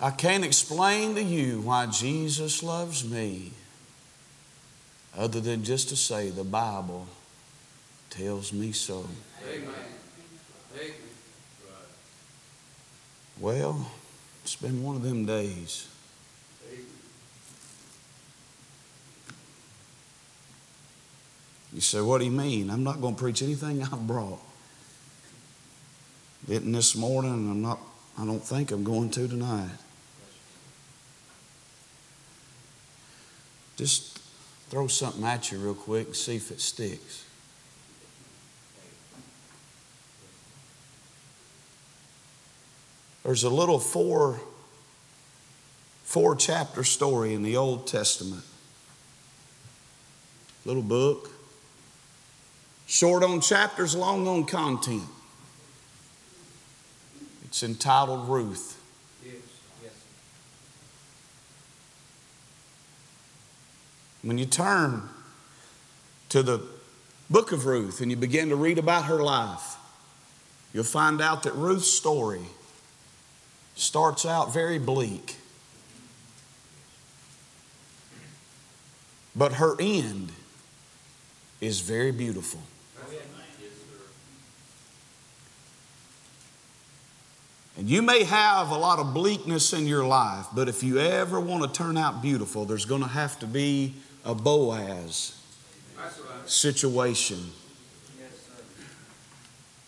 I 0.00 0.10
can't 0.10 0.44
explain 0.44 1.16
to 1.16 1.22
you 1.22 1.60
why 1.60 1.86
Jesus 1.86 2.62
loves 2.62 3.04
me 3.04 3.52
other 5.16 5.40
than 5.40 5.64
just 5.64 5.88
to 5.88 5.96
say 5.96 6.30
the 6.30 6.44
Bible 6.44 7.08
tells 8.08 8.52
me 8.52 8.70
so. 8.70 9.06
Amen. 9.48 9.74
Amen. 10.76 10.92
Well, 13.40 13.90
it's 14.44 14.54
been 14.54 14.82
one 14.84 14.94
of 14.94 15.02
them 15.02 15.26
days. 15.26 15.88
You 21.72 21.80
say, 21.80 22.00
What 22.00 22.18
do 22.18 22.24
you 22.24 22.30
mean? 22.30 22.70
I'm 22.70 22.84
not 22.84 23.00
going 23.00 23.14
to 23.14 23.20
preach 23.20 23.42
anything 23.42 23.82
I've 23.82 24.06
brought. 24.06 24.40
Didn't 26.48 26.72
this 26.72 26.96
morning, 26.96 27.32
I'm 27.32 27.60
not, 27.60 27.78
I 28.16 28.24
don't 28.24 28.42
think 28.42 28.70
I'm 28.70 28.84
going 28.84 29.10
to 29.10 29.28
tonight. 29.28 29.70
Just 33.78 34.18
throw 34.70 34.88
something 34.88 35.24
at 35.24 35.52
you 35.52 35.58
real 35.58 35.74
quick 35.74 36.08
and 36.08 36.16
see 36.16 36.36
if 36.36 36.50
it 36.50 36.60
sticks. 36.60 37.24
There's 43.22 43.44
a 43.44 43.50
little 43.50 43.78
four, 43.78 44.40
four 46.02 46.34
chapter 46.34 46.82
story 46.82 47.34
in 47.34 47.42
the 47.42 47.56
Old 47.56 47.86
Testament. 47.86 48.42
Little 50.64 50.82
book. 50.82 51.30
Short 52.86 53.22
on 53.22 53.40
chapters, 53.40 53.94
long 53.94 54.26
on 54.26 54.44
content. 54.44 55.04
It's 57.44 57.62
entitled 57.62 58.28
Ruth. 58.28 58.82
Yes, 59.24 59.34
When 64.22 64.38
you 64.38 64.46
turn 64.46 65.02
to 66.30 66.42
the 66.42 66.60
book 67.30 67.52
of 67.52 67.66
Ruth 67.66 68.00
and 68.00 68.10
you 68.10 68.16
begin 68.16 68.48
to 68.48 68.56
read 68.56 68.78
about 68.78 69.04
her 69.04 69.22
life, 69.22 69.76
you'll 70.72 70.84
find 70.84 71.20
out 71.20 71.44
that 71.44 71.54
Ruth's 71.54 71.90
story 71.90 72.46
starts 73.76 74.26
out 74.26 74.52
very 74.52 74.78
bleak. 74.78 75.36
But 79.36 79.54
her 79.54 79.76
end 79.80 80.32
is 81.60 81.80
very 81.80 82.10
beautiful. 82.10 82.60
And 87.76 87.88
you 87.88 88.02
may 88.02 88.24
have 88.24 88.70
a 88.70 88.76
lot 88.76 88.98
of 88.98 89.14
bleakness 89.14 89.72
in 89.72 89.86
your 89.86 90.04
life, 90.04 90.46
but 90.52 90.68
if 90.68 90.82
you 90.82 90.98
ever 90.98 91.38
want 91.38 91.62
to 91.62 91.70
turn 91.70 91.96
out 91.96 92.20
beautiful, 92.20 92.64
there's 92.64 92.84
going 92.84 93.02
to 93.02 93.08
have 93.08 93.38
to 93.38 93.46
be 93.46 93.94
a 94.28 94.34
Boaz 94.34 95.34
situation 96.44 97.50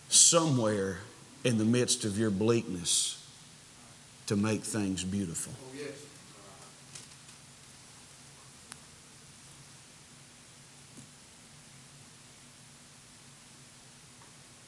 somewhere 0.09 0.97
in 1.43 1.59
the 1.59 1.63
midst 1.63 2.05
of 2.05 2.17
your 2.17 2.31
bleakness 2.31 3.23
to 4.25 4.35
make 4.35 4.63
things 4.63 5.03
beautiful. 5.03 5.53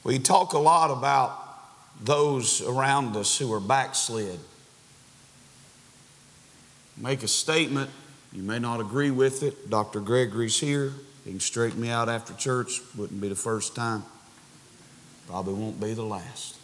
We 0.04 0.18
talk 0.18 0.52
a 0.52 0.58
lot 0.58 0.90
about 0.90 1.40
those 2.00 2.60
around 2.62 3.16
us 3.16 3.38
who 3.38 3.52
are 3.52 3.60
backslid. 3.60 4.38
Make 6.96 7.22
a 7.22 7.28
statement, 7.28 7.90
you 8.34 8.42
may 8.42 8.58
not 8.58 8.80
agree 8.80 9.10
with 9.10 9.42
it. 9.42 9.70
Dr. 9.70 10.00
Gregory's 10.00 10.58
here. 10.58 10.92
He 11.24 11.30
can 11.30 11.40
straighten 11.40 11.80
me 11.80 11.88
out 11.88 12.08
after 12.08 12.34
church. 12.34 12.80
Wouldn't 12.96 13.20
be 13.20 13.28
the 13.28 13.34
first 13.34 13.74
time. 13.74 14.02
Probably 15.26 15.54
won't 15.54 15.80
be 15.80 15.94
the 15.94 16.02
last. 16.02 16.56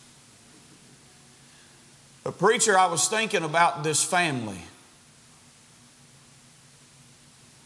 But, 2.25 2.39
preacher, 2.39 2.79
I 2.79 2.87
was 2.87 3.09
thinking 3.09 3.45
about 3.45 3.85
this 3.85 4.05
family. 4.05 4.59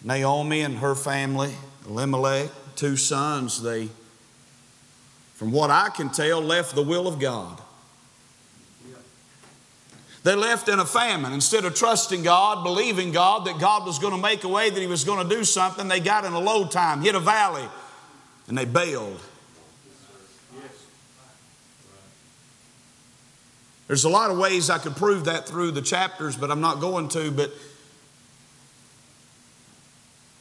Naomi 0.05 0.61
and 0.61 0.79
her 0.79 0.95
family, 0.95 1.55
Elimelech, 1.89 2.51
two 2.77 2.97
sons, 2.97 3.63
they 3.63 3.89
from 5.35 5.51
what 5.51 5.71
I 5.71 5.89
can 5.91 6.11
tell, 6.11 6.41
left 6.41 6.75
the 6.75 6.83
will 6.83 7.09
of 7.09 7.19
God. 7.19 7.61
They 10.25 10.35
left 10.35 10.71
in 10.71 10.81
a 10.81 10.87
famine. 10.87 11.35
Instead 11.35 11.67
of 11.67 11.75
trusting 11.75 12.23
God, 12.23 12.65
believing 12.65 13.13
God 13.13 13.45
that 13.45 13.59
God 13.59 13.87
was 13.87 13.99
going 13.99 14.15
to 14.15 14.21
make 14.21 14.43
a 14.43 14.49
way, 14.49 14.71
that 14.71 14.81
He 14.81 14.87
was 14.87 15.05
going 15.05 15.27
to 15.29 15.35
do 15.35 15.45
something, 15.45 15.87
they 15.87 16.01
got 16.01 16.25
in 16.25 16.33
a 16.33 16.39
low 16.39 16.67
time, 16.67 17.03
hit 17.03 17.15
a 17.15 17.21
valley, 17.21 17.69
and 18.49 18.57
they 18.57 18.65
bailed. 18.65 19.21
There's 23.87 24.05
a 24.05 24.09
lot 24.09 24.31
of 24.31 24.39
ways 24.39 24.71
I 24.71 24.79
could 24.79 24.97
prove 24.97 25.27
that 25.27 25.47
through 25.47 25.73
the 25.73 25.83
chapters, 25.83 26.37
but 26.37 26.51
I'm 26.51 26.63
not 26.63 26.81
going 26.81 27.09
to. 27.11 27.31
But 27.31 27.53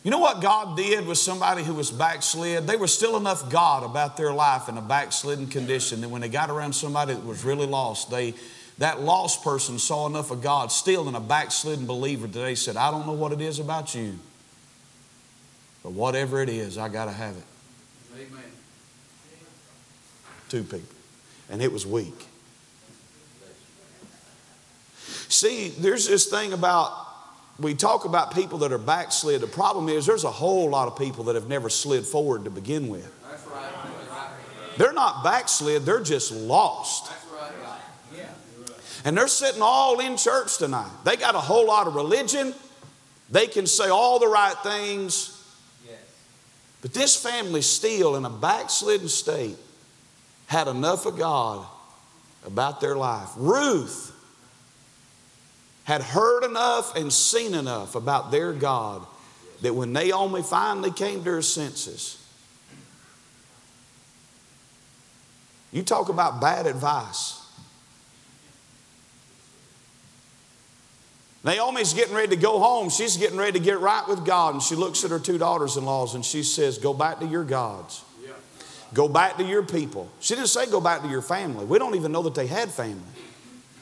you 0.03 0.11
know 0.11 0.19
what 0.19 0.41
God 0.41 0.77
did 0.77 1.05
with 1.05 1.17
somebody 1.17 1.61
who 1.61 1.73
was 1.73 1.91
backslid? 1.91 2.67
They 2.67 2.77
were 2.77 2.87
still 2.87 3.17
enough 3.17 3.49
God 3.49 3.83
about 3.83 4.15
their 4.15 4.31
life 4.31 4.69
in 4.69 4.77
a 4.77 4.81
backslidden 4.81 5.47
condition 5.47 5.99
that 6.01 6.09
when 6.09 6.21
they 6.21 6.29
got 6.29 6.49
around 6.49 6.71
somebody 6.71 7.13
that 7.13 7.25
was 7.25 7.43
really 7.43 7.67
lost, 7.67 8.09
they 8.09 8.33
that 8.79 9.01
lost 9.01 9.43
person 9.43 9.77
saw 9.77 10.07
enough 10.07 10.31
of 10.31 10.41
God 10.41 10.71
still 10.71 11.07
in 11.07 11.15
a 11.15 11.19
backslidden 11.19 11.85
believer 11.85 12.27
they 12.27 12.55
said, 12.55 12.75
I 12.75 12.91
don't 12.91 13.05
know 13.05 13.13
what 13.13 13.31
it 13.31 13.41
is 13.41 13.59
about 13.59 13.93
you, 13.93 14.17
but 15.83 15.91
whatever 15.91 16.41
it 16.41 16.49
is, 16.49 16.77
I 16.77 16.89
got 16.89 17.05
to 17.05 17.11
have 17.11 17.37
it. 17.37 17.43
Amen. 18.15 18.43
Two 20.49 20.63
people. 20.63 20.81
And 21.49 21.61
it 21.61 21.71
was 21.71 21.85
weak. 21.85 22.27
See, 25.29 25.69
there's 25.69 26.07
this 26.07 26.27
thing 26.27 26.53
about 26.53 27.03
we 27.59 27.75
talk 27.75 28.05
about 28.05 28.33
people 28.33 28.59
that 28.59 28.71
are 28.71 28.79
backslid. 28.79 29.41
The 29.41 29.47
problem 29.47 29.87
is 29.87 30.05
there's 30.05 30.23
a 30.23 30.31
whole 30.31 30.69
lot 30.69 30.87
of 30.87 30.97
people 30.97 31.25
that 31.25 31.35
have 31.35 31.47
never 31.47 31.69
slid 31.69 32.05
forward 32.05 32.45
to 32.45 32.49
begin 32.49 32.87
with. 32.87 33.11
Right. 33.51 34.29
They're 34.77 34.93
not 34.93 35.23
backslid, 35.23 35.83
they're 35.83 36.01
just 36.01 36.31
lost. 36.31 37.11
That's 39.03 39.09
right. 39.09 39.09
Yeah. 39.09 39.09
And 39.09 39.17
they're 39.17 39.27
sitting 39.27 39.61
all 39.61 39.99
in 39.99 40.17
church 40.17 40.57
tonight. 40.57 40.91
They 41.03 41.17
got 41.17 41.35
a 41.35 41.39
whole 41.39 41.67
lot 41.67 41.87
of 41.87 41.95
religion. 41.95 42.53
They 43.29 43.47
can 43.47 43.65
say 43.67 43.89
all 43.89 44.19
the 44.19 44.27
right 44.27 44.55
things. 44.63 45.39
Yes. 45.85 45.97
But 46.81 46.93
this 46.93 47.15
family 47.15 47.61
still 47.61 48.15
in 48.15 48.25
a 48.25 48.29
backslidden 48.29 49.09
state 49.09 49.57
had 50.47 50.67
enough 50.67 51.05
of 51.05 51.17
God 51.17 51.65
about 52.45 52.81
their 52.81 52.95
life. 52.95 53.29
Ruth 53.37 54.11
had 55.85 56.01
heard 56.01 56.43
enough 56.43 56.95
and 56.95 57.11
seen 57.11 57.53
enough 57.53 57.95
about 57.95 58.31
their 58.31 58.53
God 58.53 59.05
that 59.61 59.73
when 59.73 59.93
Naomi 59.93 60.41
finally 60.43 60.91
came 60.91 61.23
to 61.23 61.31
her 61.31 61.41
senses, 61.41 62.17
you 65.71 65.83
talk 65.83 66.09
about 66.09 66.39
bad 66.39 66.67
advice. 66.67 67.42
Naomi's 71.43 71.93
getting 71.93 72.15
ready 72.15 72.29
to 72.29 72.41
go 72.41 72.59
home. 72.59 72.89
She's 72.89 73.17
getting 73.17 73.37
ready 73.37 73.53
to 73.53 73.59
get 73.59 73.79
right 73.79 74.07
with 74.07 74.25
God. 74.25 74.53
And 74.53 74.63
she 74.63 74.75
looks 74.75 75.03
at 75.03 75.11
her 75.11 75.19
two 75.19 75.37
daughters 75.37 75.75
in 75.75 75.83
laws 75.83 76.15
and 76.15 76.23
she 76.23 76.41
says, 76.41 76.77
Go 76.77 76.93
back 76.93 77.19
to 77.19 77.25
your 77.25 77.43
gods. 77.43 78.03
Go 78.93 79.09
back 79.09 79.37
to 79.37 79.43
your 79.43 79.63
people. 79.63 80.09
She 80.19 80.35
didn't 80.35 80.49
say 80.49 80.67
go 80.67 80.79
back 80.79 81.01
to 81.01 81.09
your 81.09 81.21
family. 81.21 81.65
We 81.65 81.79
don't 81.79 81.95
even 81.95 82.11
know 82.11 82.21
that 82.23 82.35
they 82.35 82.47
had 82.47 82.69
family. 82.69 83.01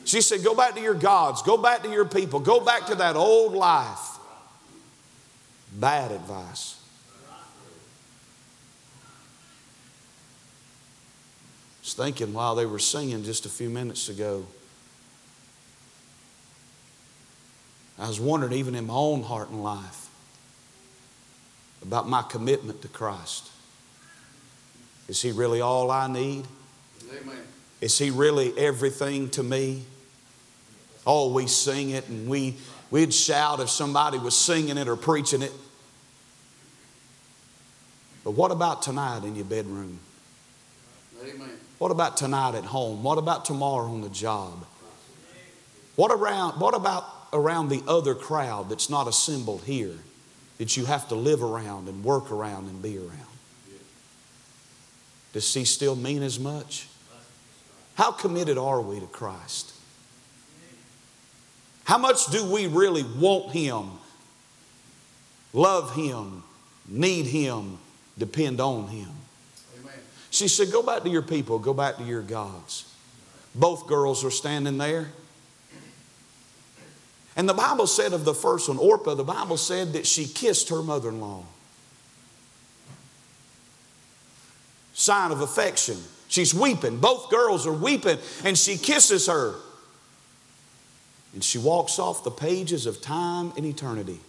She 0.06 0.22
said, 0.22 0.44
Go 0.44 0.56
back 0.56 0.74
to 0.76 0.82
your 0.82 0.96
gods. 0.96 1.42
Go 1.44 1.58
back 1.58 1.84
to 1.84 1.90
your 1.90 2.06
people. 2.06 2.40
Go 2.40 2.60
back 2.60 2.88
to 2.88 2.96
that 2.96 3.16
old 3.16 3.54
life. 3.54 4.18
Bad 5.74 6.12
advice. 6.12 6.78
I 11.80 11.84
was 11.84 11.94
thinking 11.94 12.34
while 12.34 12.56
they 12.56 12.66
were 12.66 12.80
singing 12.80 13.24
just 13.24 13.46
a 13.46 13.50
few 13.50 13.70
minutes 13.70 14.10
ago, 14.10 14.46
I 18.00 18.08
was 18.08 18.20
wondering, 18.20 18.54
even 18.54 18.76
in 18.76 18.88
my 18.88 18.94
own 18.94 19.24
heart 19.24 19.50
and 19.50 19.64
life, 19.64 20.10
about 21.82 22.08
my 22.08 22.22
commitment 22.24 22.82
to 22.82 22.88
Christ. 22.88 23.50
Is 25.08 25.22
He 25.22 25.32
really 25.32 25.62
all 25.62 25.92
I 25.92 26.08
need? 26.08 26.46
Amen. 27.10 27.38
Is 27.82 27.98
He 27.98 28.10
really 28.12 28.58
everything 28.58 29.30
to 29.32 29.44
me? 29.44 29.84
Oh, 31.06 31.34
we 31.34 31.48
sing 31.48 31.92
it 31.92 32.08
and 32.08 32.30
we, 32.30 32.58
we'd 32.92 33.14
shout 33.14 33.60
if 33.60 33.70
somebody 33.70 34.20
was 34.20 34.38
singing 34.38 34.78
it 34.78 34.88
or 34.88 34.96
preaching 34.96 35.42
it. 35.42 35.52
But 38.24 38.32
what 38.32 38.52
about 38.52 38.84
tonight 38.84 39.24
in 39.24 39.36
your 39.36 39.46
bedroom? 39.46 40.00
Amen. 41.24 41.50
What 41.80 41.92
about 41.92 42.18
tonight 42.18 42.54
at 42.54 42.64
home? 42.64 43.02
What 43.02 43.18
about 43.18 43.46
tomorrow 43.46 43.88
on 43.88 44.02
the 44.02 44.10
job? 44.10 44.66
What, 45.96 46.12
around, 46.12 46.60
what 46.60 46.76
about 46.76 47.04
around 47.34 47.70
the 47.70 47.84
other 47.88 48.16
crowd 48.16 48.70
that's 48.70 48.90
not 48.90 49.08
assembled 49.08 49.64
here 49.64 49.98
that 50.58 50.78
you 50.78 50.86
have 50.86 51.08
to 51.10 51.16
live 51.16 51.42
around 51.42 51.88
and 51.88 52.04
work 52.04 52.32
around 52.32 52.68
and 52.70 52.82
be 52.82 52.98
around? 52.98 53.32
Does 55.34 55.54
he 55.54 55.66
still 55.66 55.96
mean 55.96 56.24
as 56.24 56.40
much? 56.40 56.88
How 57.96 58.12
committed 58.12 58.58
are 58.58 58.82
we 58.82 59.00
to 59.00 59.06
Christ? 59.08 59.74
How 61.84 61.98
much 61.98 62.28
do 62.28 62.50
we 62.50 62.68
really 62.68 63.04
want 63.04 63.52
Him, 63.52 63.90
love 65.52 65.94
Him, 65.96 66.44
need 66.88 67.26
Him, 67.26 67.80
depend 68.18 68.62
on 68.62 68.88
Him? 68.88 69.10
Amen. 69.80 70.00
She 70.30 70.48
said, 70.48 70.72
Go 70.72 70.84
back 70.84 71.04
to 71.04 71.10
your 71.10 71.22
people, 71.22 71.60
go 71.60 71.74
back 71.74 71.98
to 71.98 72.04
your 72.04 72.22
gods. 72.22 72.94
Both 73.54 73.88
girls 73.88 74.24
are 74.24 74.32
standing 74.32 74.78
there. 74.78 75.08
And 77.36 77.48
the 77.48 77.54
Bible 77.54 77.88
said 77.88 78.14
of 78.14 78.26
the 78.26 78.34
first 78.34 78.68
one, 78.68 78.78
Orpah, 78.78 79.16
the 79.16 79.24
Bible 79.24 79.58
said 79.58 79.94
that 79.94 80.06
she 80.06 80.26
kissed 80.26 80.70
her 80.70 80.82
mother 80.82 81.10
in 81.10 81.22
law. 81.22 81.46
Sign 84.94 85.32
of 85.32 85.42
affection. 85.42 85.98
She's 86.28 86.54
weeping. 86.54 87.00
Both 87.00 87.30
girls 87.30 87.66
are 87.66 87.74
weeping, 87.74 88.18
and 88.44 88.58
she 88.58 88.78
kisses 88.78 89.28
her. 89.28 89.56
And 91.34 91.44
she 91.44 91.58
walks 91.58 92.00
off 92.00 92.24
the 92.24 92.32
pages 92.32 92.86
of 92.86 93.02
time 93.02 93.54
and 93.56 93.66
eternity, 93.66 94.20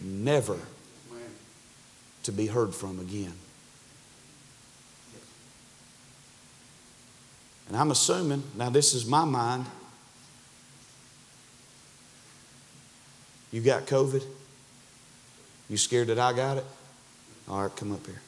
never 0.00 0.58
to 2.22 2.32
be 2.32 2.46
heard 2.46 2.74
from 2.74 3.00
again. 3.00 3.34
And 7.66 7.76
I'm 7.76 7.90
assuming, 7.90 8.42
now 8.56 8.70
this 8.70 8.94
is 8.94 9.06
my 9.06 9.24
mind, 9.24 9.66
you 13.50 13.60
got 13.60 13.86
COVID? 13.86 14.24
You 15.68 15.76
scared 15.76 16.08
that 16.08 16.18
I 16.18 16.32
got 16.32 16.56
it? 16.56 16.64
All 17.48 17.62
right, 17.62 17.76
come 17.76 17.92
up 17.92 18.04
here. 18.06 18.20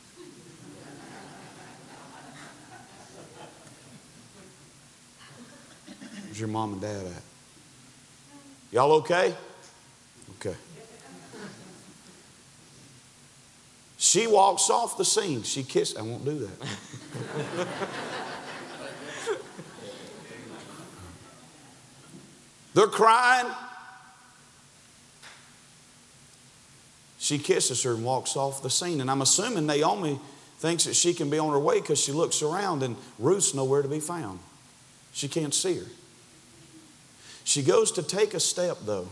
Where's 6.24 6.40
your 6.40 6.48
mom 6.48 6.72
and 6.72 6.80
dad 6.80 7.04
at? 7.06 7.22
Y'all 8.72 8.92
okay? 8.92 9.34
Okay. 10.40 10.56
She 13.98 14.26
walks 14.26 14.70
off 14.70 14.96
the 14.96 15.04
scene. 15.04 15.42
She 15.42 15.62
kissed. 15.62 15.98
I 15.98 16.02
won't 16.02 16.24
do 16.24 16.38
that. 16.38 16.69
They're 22.74 22.86
crying. 22.86 23.46
She 27.32 27.38
kisses 27.38 27.82
her 27.84 27.94
and 27.94 28.05
walks 28.05 28.37
off 28.37 28.62
the 28.62 28.69
scene. 28.69 29.00
And 29.00 29.11
I'm 29.11 29.23
assuming 29.23 29.64
Naomi 29.64 30.20
thinks 30.58 30.84
that 30.84 30.93
she 30.93 31.14
can 31.14 31.31
be 31.31 31.38
on 31.38 31.50
her 31.50 31.58
way 31.58 31.81
because 31.81 31.99
she 31.99 32.12
looks 32.12 32.43
around 32.43 32.82
and 32.82 32.94
Ruth's 33.19 33.55
nowhere 33.55 33.81
to 33.81 33.88
be 33.88 34.00
found. 34.00 34.38
She 35.14 35.29
can't 35.29 35.55
see 35.55 35.79
her. 35.79 35.87
She 37.44 37.62
goes 37.62 37.90
to 37.93 38.02
take 38.02 38.34
a 38.34 38.38
step, 38.38 38.76
though. 38.84 39.08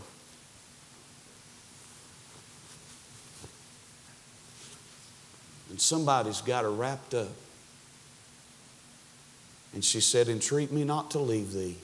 And 5.71 5.81
somebody's 5.81 6.41
got 6.41 6.63
her 6.63 6.69
wrapped 6.69 7.15
up. 7.15 7.31
And 9.73 9.83
she 9.83 9.99
said, 9.99 10.29
Entreat 10.29 10.71
me 10.71 10.83
not 10.83 11.09
to 11.09 11.17
leave 11.17 11.53
thee, 11.53 11.77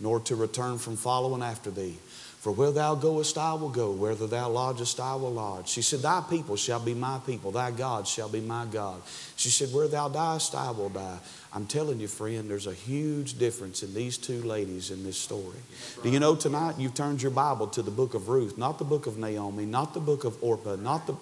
nor 0.00 0.18
to 0.18 0.34
return 0.34 0.78
from 0.78 0.96
following 0.96 1.44
after 1.44 1.70
thee. 1.70 1.98
For 2.46 2.52
where 2.52 2.70
thou 2.70 2.94
goest, 2.94 3.38
I 3.38 3.54
will 3.54 3.70
go. 3.70 3.90
Whether 3.90 4.28
thou 4.28 4.48
lodgest, 4.48 5.00
I 5.00 5.16
will 5.16 5.32
lodge. 5.32 5.66
She 5.68 5.82
said, 5.82 5.98
Thy 5.98 6.22
people 6.30 6.54
shall 6.54 6.78
be 6.78 6.94
my 6.94 7.18
people. 7.26 7.50
Thy 7.50 7.72
God 7.72 8.06
shall 8.06 8.28
be 8.28 8.40
my 8.40 8.66
God. 8.66 9.02
She 9.34 9.48
said, 9.48 9.72
Where 9.72 9.88
thou 9.88 10.08
diest, 10.08 10.54
I 10.54 10.70
will 10.70 10.90
die. 10.90 11.18
I'm 11.52 11.66
telling 11.66 11.98
you, 11.98 12.06
friend, 12.06 12.48
there's 12.48 12.68
a 12.68 12.72
huge 12.72 13.36
difference 13.36 13.82
in 13.82 13.92
these 13.94 14.16
two 14.16 14.42
ladies 14.42 14.92
in 14.92 15.02
this 15.02 15.18
story. 15.18 15.58
Do 16.04 16.08
you 16.08 16.20
know 16.20 16.36
tonight 16.36 16.76
you've 16.78 16.94
turned 16.94 17.20
your 17.20 17.32
Bible 17.32 17.66
to 17.66 17.82
the 17.82 17.90
book 17.90 18.14
of 18.14 18.28
Ruth, 18.28 18.56
not 18.56 18.78
the 18.78 18.84
book 18.84 19.08
of 19.08 19.18
Naomi, 19.18 19.66
not 19.66 19.92
the 19.92 19.98
book 19.98 20.22
of 20.22 20.40
Orpah, 20.40 20.76
not 20.76 21.08
the, 21.08 21.16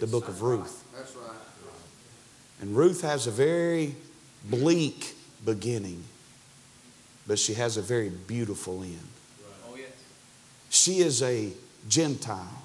the 0.00 0.08
book 0.08 0.26
of 0.26 0.42
Ruth. 0.42 0.82
That's 0.92 1.14
right. 1.14 1.36
And 2.60 2.76
Ruth 2.76 3.02
has 3.02 3.28
a 3.28 3.30
very 3.30 3.94
bleak 4.42 5.14
beginning, 5.44 6.02
but 7.28 7.38
she 7.38 7.54
has 7.54 7.76
a 7.76 7.82
very 7.82 8.08
beautiful 8.08 8.82
end. 8.82 9.13
She 10.74 10.98
is 10.98 11.22
a 11.22 11.52
Gentile. 11.88 12.62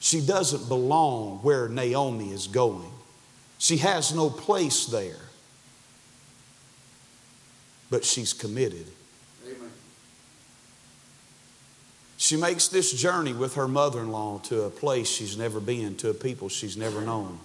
She 0.00 0.20
doesn't 0.20 0.68
belong 0.68 1.38
where 1.38 1.66
Naomi 1.66 2.30
is 2.30 2.46
going. 2.46 2.92
She 3.56 3.78
has 3.78 4.14
no 4.14 4.28
place 4.28 4.84
there. 4.84 5.16
But 7.90 8.04
she's 8.04 8.34
committed. 8.34 8.84
Amen. 9.46 9.70
She 12.18 12.36
makes 12.36 12.68
this 12.68 12.92
journey 12.92 13.32
with 13.32 13.54
her 13.54 13.66
mother 13.66 14.00
in 14.00 14.12
law 14.12 14.38
to 14.44 14.64
a 14.64 14.70
place 14.70 15.08
she's 15.08 15.38
never 15.38 15.60
been, 15.60 15.96
to 15.96 16.10
a 16.10 16.14
people 16.14 16.50
she's 16.50 16.76
never 16.76 17.00
known. 17.00 17.38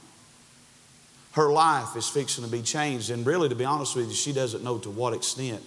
Her 1.31 1.50
life 1.50 1.96
is 1.96 2.10
fixing 2.10 2.44
to 2.44 2.50
be 2.50 2.62
changed, 2.62 3.10
and 3.10 3.25
really, 3.25 3.48
to 3.48 3.56
be 3.56 3.64
honest 3.64 3.96
with 3.96 4.10
you, 4.10 4.14
she 4.14 4.34
doesn't 4.34 4.66
know 4.66 4.80
to 4.80 4.90
what 4.90 5.14
extent, 5.14 5.64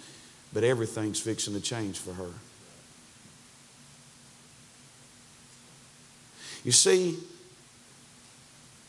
but 0.52 0.62
everything's 0.62 1.20
fixing 1.20 1.54
to 1.54 1.60
change 1.60 1.98
for 1.98 2.12
her. 2.12 2.30
You 6.66 6.72
see, 6.72 7.16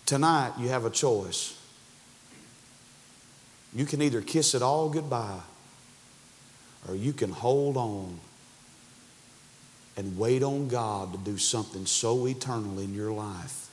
tonight 0.08 0.54
you 0.58 0.70
have 0.70 0.84
a 0.84 0.90
choice. 0.90 1.56
You 3.72 3.86
can 3.86 4.02
either 4.02 4.20
kiss 4.22 4.56
it 4.56 4.64
all 4.64 4.90
goodbye, 4.90 5.42
or 6.90 6.96
you 6.96 7.14
can 7.14 7.30
hold 7.30 7.78
on 7.78 8.20
and 9.96 10.18
wait 10.18 10.42
on 10.42 10.68
God 10.70 11.12
to 11.12 11.20
do 11.20 11.38
something 11.38 11.86
so 11.86 12.28
eternal 12.28 12.80
in 12.80 12.96
your 12.96 13.12
life. 13.12 13.70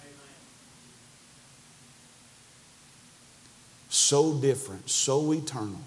So 3.89 4.35
different, 4.35 4.91
so 4.91 5.33
eternal. 5.33 5.81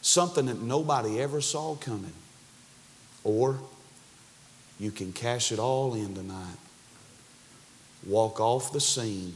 Something 0.00 0.46
that 0.46 0.62
nobody 0.62 1.20
ever 1.20 1.40
saw 1.40 1.74
coming. 1.74 2.12
Or 3.24 3.58
you 4.78 4.92
can 4.92 5.12
cash 5.12 5.50
it 5.50 5.58
all 5.58 5.94
in 5.94 6.14
tonight. 6.14 6.58
Walk 8.06 8.40
off 8.40 8.72
the 8.72 8.80
scene, 8.80 9.34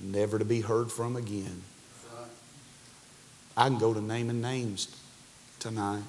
never 0.00 0.38
to 0.38 0.44
be 0.44 0.62
heard 0.62 0.90
from 0.90 1.16
again. 1.16 1.62
I 3.56 3.68
can 3.68 3.78
go 3.78 3.92
to 3.92 4.00
naming 4.00 4.40
names 4.40 4.96
tonight. 5.58 6.02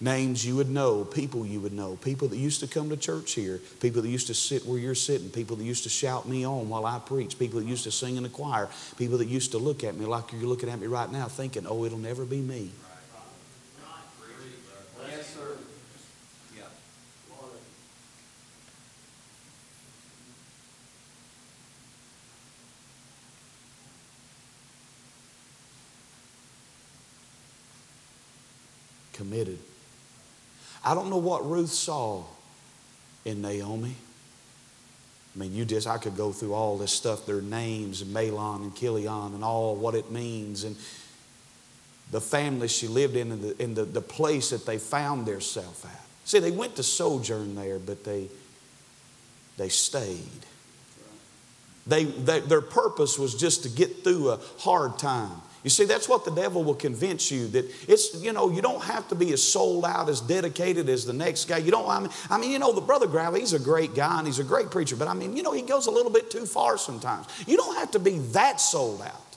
Names 0.00 0.46
you 0.46 0.54
would 0.54 0.70
know, 0.70 1.04
people 1.04 1.44
you 1.44 1.58
would 1.58 1.72
know, 1.72 1.96
people 1.96 2.28
that 2.28 2.36
used 2.36 2.60
to 2.60 2.68
come 2.68 2.88
to 2.90 2.96
church 2.96 3.32
here, 3.32 3.60
people 3.80 4.00
that 4.00 4.08
used 4.08 4.28
to 4.28 4.34
sit 4.34 4.64
where 4.64 4.78
you're 4.78 4.94
sitting, 4.94 5.28
people 5.28 5.56
that 5.56 5.64
used 5.64 5.82
to 5.82 5.88
shout 5.88 6.28
me 6.28 6.46
on 6.46 6.68
while 6.68 6.86
I 6.86 7.00
preach, 7.00 7.36
people 7.36 7.58
that 7.58 7.66
used 7.66 7.82
to 7.82 7.90
sing 7.90 8.16
in 8.16 8.22
the 8.22 8.28
choir, 8.28 8.68
people 8.96 9.18
that 9.18 9.26
used 9.26 9.50
to 9.52 9.58
look 9.58 9.82
at 9.82 9.96
me 9.96 10.06
like 10.06 10.32
you're 10.32 10.42
looking 10.42 10.68
at 10.68 10.78
me 10.78 10.86
right 10.86 11.10
now 11.10 11.26
thinking, 11.26 11.66
oh, 11.66 11.84
it'll 11.84 11.98
never 11.98 12.24
be 12.24 12.40
me. 12.40 12.70
Committed. 29.28 29.58
I 30.82 30.94
don't 30.94 31.10
know 31.10 31.18
what 31.18 31.46
Ruth 31.46 31.68
saw 31.68 32.24
in 33.26 33.42
Naomi. 33.42 33.94
I 35.34 35.38
mean, 35.38 35.52
you 35.52 35.66
just, 35.66 35.86
I 35.86 35.98
could 35.98 36.16
go 36.16 36.32
through 36.32 36.54
all 36.54 36.78
this 36.78 36.92
stuff, 36.92 37.26
their 37.26 37.42
names, 37.42 38.02
Mahlon 38.04 38.62
and 38.62 38.74
Chilion, 38.74 39.34
and 39.34 39.44
all 39.44 39.76
what 39.76 39.94
it 39.94 40.10
means, 40.10 40.64
and 40.64 40.76
the 42.10 42.22
family 42.22 42.68
she 42.68 42.88
lived 42.88 43.16
in, 43.16 43.32
and 43.32 43.42
the, 43.42 43.62
and 43.62 43.76
the, 43.76 43.84
the 43.84 44.00
place 44.00 44.48
that 44.48 44.64
they 44.64 44.78
found 44.78 45.26
themselves 45.26 45.84
at. 45.84 46.06
See, 46.24 46.38
they 46.38 46.50
went 46.50 46.76
to 46.76 46.82
sojourn 46.82 47.54
there, 47.54 47.78
but 47.78 48.04
they, 48.04 48.28
they 49.58 49.68
stayed. 49.68 50.46
They, 51.86 52.04
they, 52.04 52.40
their 52.40 52.62
purpose 52.62 53.18
was 53.18 53.34
just 53.34 53.64
to 53.64 53.68
get 53.68 54.04
through 54.04 54.30
a 54.30 54.40
hard 54.60 54.98
time. 54.98 55.42
You 55.64 55.70
see, 55.70 55.84
that's 55.84 56.08
what 56.08 56.24
the 56.24 56.30
devil 56.30 56.62
will 56.62 56.74
convince 56.74 57.30
you 57.30 57.48
that 57.48 57.64
it's, 57.88 58.14
you 58.22 58.32
know, 58.32 58.48
you 58.48 58.62
don't 58.62 58.82
have 58.84 59.08
to 59.08 59.14
be 59.14 59.32
as 59.32 59.42
sold 59.42 59.84
out, 59.84 60.08
as 60.08 60.20
dedicated 60.20 60.88
as 60.88 61.04
the 61.04 61.12
next 61.12 61.46
guy. 61.46 61.58
You 61.58 61.72
don't, 61.72 61.88
I 61.88 61.98
mean, 62.00 62.10
I 62.30 62.38
mean 62.38 62.52
you 62.52 62.58
know, 62.58 62.72
the 62.72 62.80
brother 62.80 63.06
Gravely, 63.06 63.40
he's 63.40 63.52
a 63.52 63.58
great 63.58 63.94
guy 63.94 64.18
and 64.18 64.26
he's 64.26 64.38
a 64.38 64.44
great 64.44 64.70
preacher, 64.70 64.94
but 64.94 65.08
I 65.08 65.14
mean, 65.14 65.36
you 65.36 65.42
know, 65.42 65.52
he 65.52 65.62
goes 65.62 65.86
a 65.86 65.90
little 65.90 66.12
bit 66.12 66.30
too 66.30 66.46
far 66.46 66.78
sometimes. 66.78 67.26
You 67.46 67.56
don't 67.56 67.76
have 67.76 67.90
to 67.92 67.98
be 67.98 68.18
that 68.32 68.60
sold 68.60 69.02
out. 69.02 69.36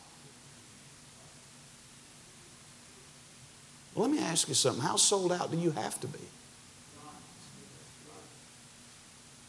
Well, 3.96 4.08
let 4.08 4.16
me 4.16 4.24
ask 4.24 4.48
you 4.48 4.54
something. 4.54 4.82
How 4.82 4.96
sold 4.96 5.32
out 5.32 5.52
do 5.52 5.58
you 5.58 5.72
have 5.72 6.00
to 6.02 6.08
be? 6.08 6.20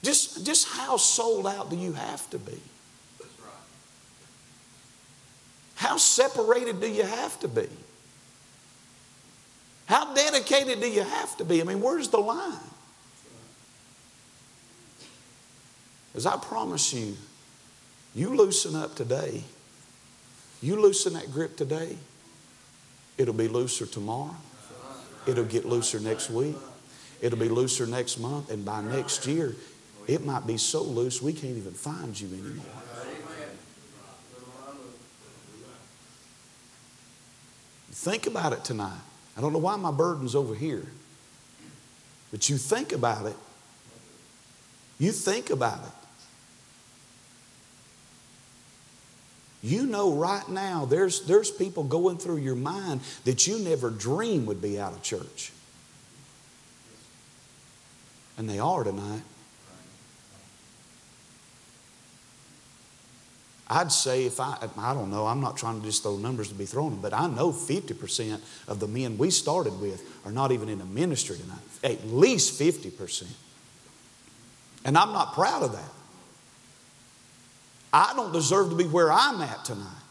Just, 0.02 0.44
just 0.44 0.68
how 0.68 0.96
sold 0.96 1.46
out 1.46 1.70
do 1.70 1.76
you 1.76 1.92
have 1.92 2.28
to 2.30 2.38
be? 2.38 2.58
That's 3.18 3.38
right. 3.40 3.52
How 5.82 5.96
separated 5.96 6.80
do 6.80 6.88
you 6.88 7.02
have 7.02 7.40
to 7.40 7.48
be? 7.48 7.66
How 9.86 10.14
dedicated 10.14 10.80
do 10.80 10.88
you 10.88 11.02
have 11.02 11.36
to 11.38 11.44
be? 11.44 11.60
I 11.60 11.64
mean, 11.64 11.80
where's 11.80 12.08
the 12.08 12.20
line? 12.20 12.70
As 16.14 16.24
I 16.24 16.36
promise 16.36 16.92
you, 16.94 17.16
you 18.14 18.36
loosen 18.36 18.76
up 18.76 18.94
today, 18.94 19.42
you 20.60 20.80
loosen 20.80 21.14
that 21.14 21.32
grip 21.32 21.56
today, 21.56 21.96
it'll 23.18 23.34
be 23.34 23.48
looser 23.48 23.84
tomorrow, 23.84 24.36
it'll 25.26 25.44
get 25.44 25.64
looser 25.64 25.98
next 25.98 26.30
week, 26.30 26.54
it'll 27.20 27.40
be 27.40 27.48
looser 27.48 27.88
next 27.88 28.20
month, 28.20 28.52
and 28.52 28.64
by 28.64 28.82
next 28.82 29.26
year, 29.26 29.56
it 30.06 30.24
might 30.24 30.46
be 30.46 30.58
so 30.58 30.84
loose 30.84 31.20
we 31.20 31.32
can't 31.32 31.56
even 31.56 31.72
find 31.72 32.20
you 32.20 32.28
anymore. 32.28 32.66
Think 37.92 38.26
about 38.26 38.52
it 38.52 38.64
tonight. 38.64 39.00
I 39.36 39.40
don't 39.40 39.52
know 39.52 39.58
why 39.58 39.76
my 39.76 39.90
burden's 39.90 40.34
over 40.34 40.54
here, 40.54 40.86
but 42.30 42.48
you 42.48 42.56
think 42.56 42.92
about 42.92 43.26
it. 43.26 43.36
You 44.98 45.12
think 45.12 45.50
about 45.50 45.80
it. 45.84 45.92
You 49.62 49.86
know 49.86 50.12
right 50.14 50.48
now 50.48 50.86
there's, 50.86 51.24
there's 51.26 51.50
people 51.50 51.84
going 51.84 52.18
through 52.18 52.38
your 52.38 52.56
mind 52.56 53.00
that 53.24 53.46
you 53.46 53.58
never 53.60 53.90
dreamed 53.90 54.48
would 54.48 54.60
be 54.60 54.80
out 54.80 54.92
of 54.92 55.02
church. 55.02 55.52
And 58.36 58.48
they 58.48 58.58
are 58.58 58.82
tonight. 58.82 59.22
I'd 63.68 63.92
say 63.92 64.26
if 64.26 64.40
I, 64.40 64.56
I 64.76 64.92
don't 64.92 65.10
know, 65.10 65.26
I'm 65.26 65.40
not 65.40 65.56
trying 65.56 65.80
to 65.80 65.86
just 65.86 66.02
throw 66.02 66.16
numbers 66.16 66.48
to 66.48 66.54
be 66.54 66.66
thrown, 66.66 67.00
but 67.00 67.14
I 67.14 67.26
know 67.28 67.52
50% 67.52 68.40
of 68.68 68.80
the 68.80 68.88
men 68.88 69.16
we 69.16 69.30
started 69.30 69.80
with 69.80 70.02
are 70.24 70.32
not 70.32 70.52
even 70.52 70.68
in 70.68 70.78
the 70.78 70.84
ministry 70.84 71.36
tonight. 71.38 71.58
At 71.82 72.06
least 72.06 72.60
50%. 72.60 73.24
And 74.84 74.98
I'm 74.98 75.12
not 75.12 75.32
proud 75.32 75.62
of 75.62 75.72
that. 75.72 75.92
I 77.92 78.12
don't 78.16 78.32
deserve 78.32 78.70
to 78.70 78.76
be 78.76 78.84
where 78.84 79.12
I'm 79.12 79.40
at 79.40 79.64
tonight. 79.64 80.01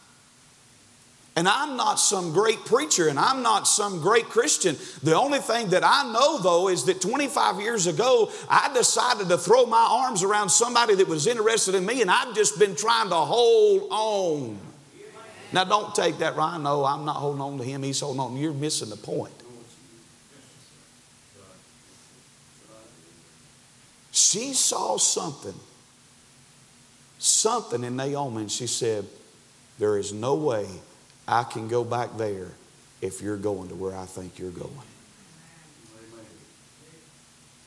And 1.35 1.47
I'm 1.47 1.77
not 1.77 1.95
some 1.95 2.33
great 2.33 2.65
preacher 2.65 3.07
and 3.07 3.17
I'm 3.17 3.41
not 3.41 3.65
some 3.65 4.01
great 4.01 4.25
Christian. 4.25 4.75
The 5.01 5.15
only 5.15 5.39
thing 5.39 5.69
that 5.69 5.81
I 5.83 6.11
know, 6.11 6.39
though, 6.39 6.67
is 6.67 6.83
that 6.85 7.00
25 7.00 7.61
years 7.61 7.88
ago, 7.88 8.29
I 8.50 8.71
decided 8.73 9.29
to 9.29 9.38
throw 9.38 9.65
my 9.65 9.88
arms 9.89 10.23
around 10.23 10.50
somebody 10.50 10.95
that 10.95 11.07
was 11.07 11.27
interested 11.27 11.73
in 11.73 11.85
me, 11.85 12.01
and 12.01 12.11
I've 12.11 12.35
just 12.35 12.59
been 12.59 12.75
trying 12.75 13.09
to 13.09 13.15
hold 13.15 13.88
on. 13.91 14.59
Now, 15.53 15.63
don't 15.63 15.95
take 15.95 16.17
that, 16.17 16.35
Ryan. 16.35 16.63
No, 16.63 16.83
I'm 16.83 17.05
not 17.05 17.17
holding 17.17 17.41
on 17.41 17.57
to 17.57 17.63
him. 17.63 17.83
He's 17.83 18.01
holding 18.01 18.19
on. 18.19 18.35
You're 18.35 18.53
missing 18.53 18.89
the 18.89 18.97
point. 18.97 19.33
She 24.11 24.53
saw 24.53 24.97
something, 24.97 25.55
something 27.19 27.85
in 27.85 27.95
Naomi, 27.95 28.41
and 28.41 28.51
she 28.51 28.67
said, 28.67 29.05
There 29.79 29.97
is 29.97 30.11
no 30.11 30.35
way 30.35 30.67
I 31.31 31.43
can 31.43 31.69
go 31.69 31.85
back 31.85 32.17
there 32.17 32.50
if 33.01 33.21
you're 33.21 33.38
going 33.38 33.69
to 33.69 33.75
where 33.75 33.95
I 33.95 34.05
think 34.05 34.38
you're 34.38 34.51
going. 34.51 34.69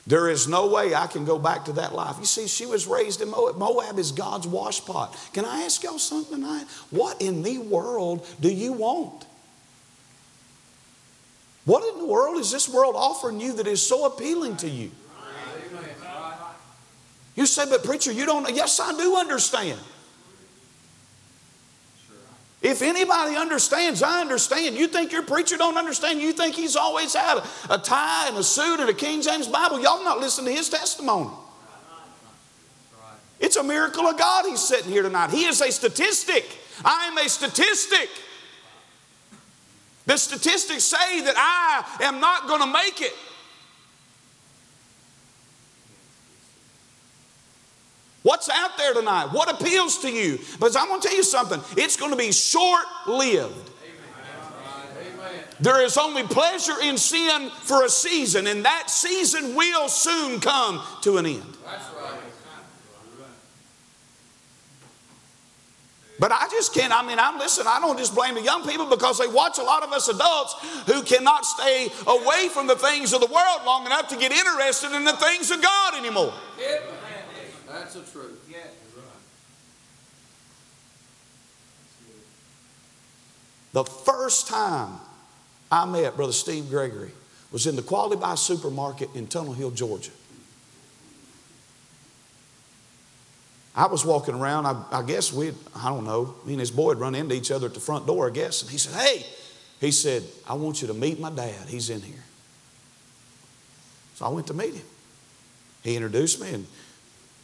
There 0.06 0.28
is 0.28 0.46
no 0.46 0.66
way 0.66 0.94
I 0.94 1.06
can 1.06 1.24
go 1.24 1.38
back 1.38 1.64
to 1.64 1.72
that 1.72 1.94
life. 1.94 2.16
You 2.18 2.26
see, 2.26 2.46
she 2.46 2.66
was 2.66 2.86
raised 2.86 3.22
in 3.22 3.30
Moab. 3.30 3.56
Moab 3.56 3.98
is 3.98 4.12
God's 4.12 4.46
washpot. 4.46 5.32
Can 5.32 5.46
I 5.46 5.62
ask 5.62 5.82
y'all 5.82 5.98
something 5.98 6.42
tonight? 6.42 6.66
What 6.90 7.22
in 7.22 7.42
the 7.42 7.56
world 7.56 8.26
do 8.38 8.52
you 8.52 8.74
want? 8.74 9.24
What 11.64 11.90
in 11.90 12.00
the 12.00 12.06
world 12.06 12.38
is 12.38 12.50
this 12.50 12.68
world 12.68 12.94
offering 12.94 13.40
you 13.40 13.54
that 13.54 13.66
is 13.66 13.80
so 13.80 14.04
appealing 14.04 14.58
to 14.58 14.68
you? 14.68 14.90
You 17.34 17.46
say, 17.46 17.64
but 17.68 17.82
preacher, 17.82 18.12
you 18.12 18.26
don't. 18.26 18.54
Yes, 18.54 18.78
I 18.78 18.92
do 18.96 19.16
understand. 19.16 19.80
If 22.64 22.80
anybody 22.80 23.36
understands, 23.36 24.02
I 24.02 24.22
understand. 24.22 24.74
You 24.74 24.88
think 24.88 25.12
your 25.12 25.22
preacher 25.22 25.58
don't 25.58 25.76
understand? 25.76 26.22
You 26.22 26.32
think 26.32 26.54
he's 26.54 26.76
always 26.76 27.12
had 27.14 27.36
a, 27.36 27.74
a 27.74 27.78
tie 27.78 28.28
and 28.28 28.38
a 28.38 28.42
suit 28.42 28.80
and 28.80 28.88
a 28.88 28.94
King 28.94 29.20
James 29.20 29.46
Bible? 29.46 29.82
Y'all 29.82 30.02
not 30.02 30.18
listening 30.18 30.54
to 30.54 30.56
his 30.56 30.70
testimony. 30.70 31.28
It's 33.38 33.56
a 33.56 33.62
miracle 33.62 34.06
of 34.06 34.16
God 34.16 34.46
he's 34.46 34.66
sitting 34.66 34.90
here 34.90 35.02
tonight. 35.02 35.30
He 35.30 35.44
is 35.44 35.60
a 35.60 35.70
statistic. 35.70 36.46
I 36.82 37.08
am 37.08 37.18
a 37.18 37.28
statistic. 37.28 38.08
The 40.06 40.16
statistics 40.16 40.84
say 40.84 41.20
that 41.20 41.34
I 41.36 42.04
am 42.04 42.18
not 42.18 42.48
going 42.48 42.62
to 42.62 42.72
make 42.72 43.02
it. 43.02 43.12
What's 48.24 48.48
out 48.48 48.78
there 48.78 48.94
tonight? 48.94 49.26
What 49.32 49.50
appeals 49.50 49.98
to 49.98 50.10
you? 50.10 50.38
Because 50.52 50.76
I'm 50.76 50.88
going 50.88 50.98
to 51.02 51.08
tell 51.08 51.16
you 51.16 51.22
something. 51.22 51.60
It's 51.76 51.98
going 51.98 52.10
to 52.10 52.16
be 52.16 52.32
short 52.32 52.86
lived. 53.06 53.70
There 55.60 55.84
is 55.84 55.98
only 55.98 56.22
pleasure 56.22 56.72
in 56.82 56.96
sin 56.96 57.50
for 57.50 57.84
a 57.84 57.88
season, 57.90 58.46
and 58.46 58.64
that 58.64 58.88
season 58.88 59.54
will 59.54 59.90
soon 59.90 60.40
come 60.40 60.82
to 61.02 61.18
an 61.18 61.26
end. 61.26 61.42
But 66.18 66.32
I 66.32 66.48
just 66.50 66.72
can't, 66.72 66.96
I 66.96 67.06
mean, 67.06 67.18
I'm 67.18 67.38
listen, 67.38 67.66
I 67.68 67.78
don't 67.78 67.98
just 67.98 68.14
blame 68.14 68.34
the 68.36 68.42
young 68.42 68.66
people 68.66 68.86
because 68.86 69.18
they 69.18 69.26
watch 69.26 69.58
a 69.58 69.62
lot 69.62 69.82
of 69.82 69.92
us 69.92 70.08
adults 70.08 70.54
who 70.86 71.02
cannot 71.02 71.44
stay 71.44 71.88
away 72.06 72.48
from 72.48 72.68
the 72.68 72.76
things 72.76 73.12
of 73.12 73.20
the 73.20 73.26
world 73.26 73.60
long 73.66 73.84
enough 73.84 74.08
to 74.08 74.16
get 74.16 74.32
interested 74.32 74.96
in 74.96 75.04
the 75.04 75.12
things 75.12 75.50
of 75.50 75.60
God 75.60 75.94
anymore. 75.94 76.32
That's 77.94 78.12
the 78.12 78.18
truth. 78.18 78.40
The 83.72 83.84
first 83.84 84.46
time 84.46 85.00
I 85.70 85.84
met 85.84 86.16
Brother 86.16 86.32
Steve 86.32 86.70
Gregory 86.70 87.10
was 87.50 87.66
in 87.66 87.74
the 87.74 87.82
Quality 87.82 88.20
Buy 88.20 88.36
supermarket 88.36 89.10
in 89.14 89.26
Tunnel 89.26 89.52
Hill, 89.52 89.72
Georgia. 89.72 90.12
I 93.76 93.86
was 93.86 94.04
walking 94.04 94.36
around, 94.36 94.66
I, 94.66 94.84
I 94.92 95.02
guess 95.02 95.32
we, 95.32 95.52
I 95.74 95.88
don't 95.88 96.04
know, 96.04 96.36
me 96.44 96.52
and 96.52 96.60
his 96.60 96.70
boy 96.70 96.90
had 96.90 97.00
run 97.00 97.16
into 97.16 97.34
each 97.34 97.50
other 97.50 97.66
at 97.66 97.74
the 97.74 97.80
front 97.80 98.06
door, 98.06 98.28
I 98.28 98.30
guess, 98.30 98.62
and 98.62 98.70
he 98.70 98.78
said, 98.78 98.94
Hey, 98.94 99.26
he 99.80 99.90
said, 99.90 100.22
I 100.48 100.54
want 100.54 100.80
you 100.80 100.86
to 100.86 100.94
meet 100.94 101.18
my 101.18 101.30
dad. 101.30 101.68
He's 101.68 101.90
in 101.90 102.00
here. 102.00 102.22
So 104.14 104.26
I 104.26 104.28
went 104.28 104.46
to 104.46 104.54
meet 104.54 104.74
him. 104.74 104.86
He 105.82 105.96
introduced 105.96 106.40
me 106.40 106.54
and 106.54 106.66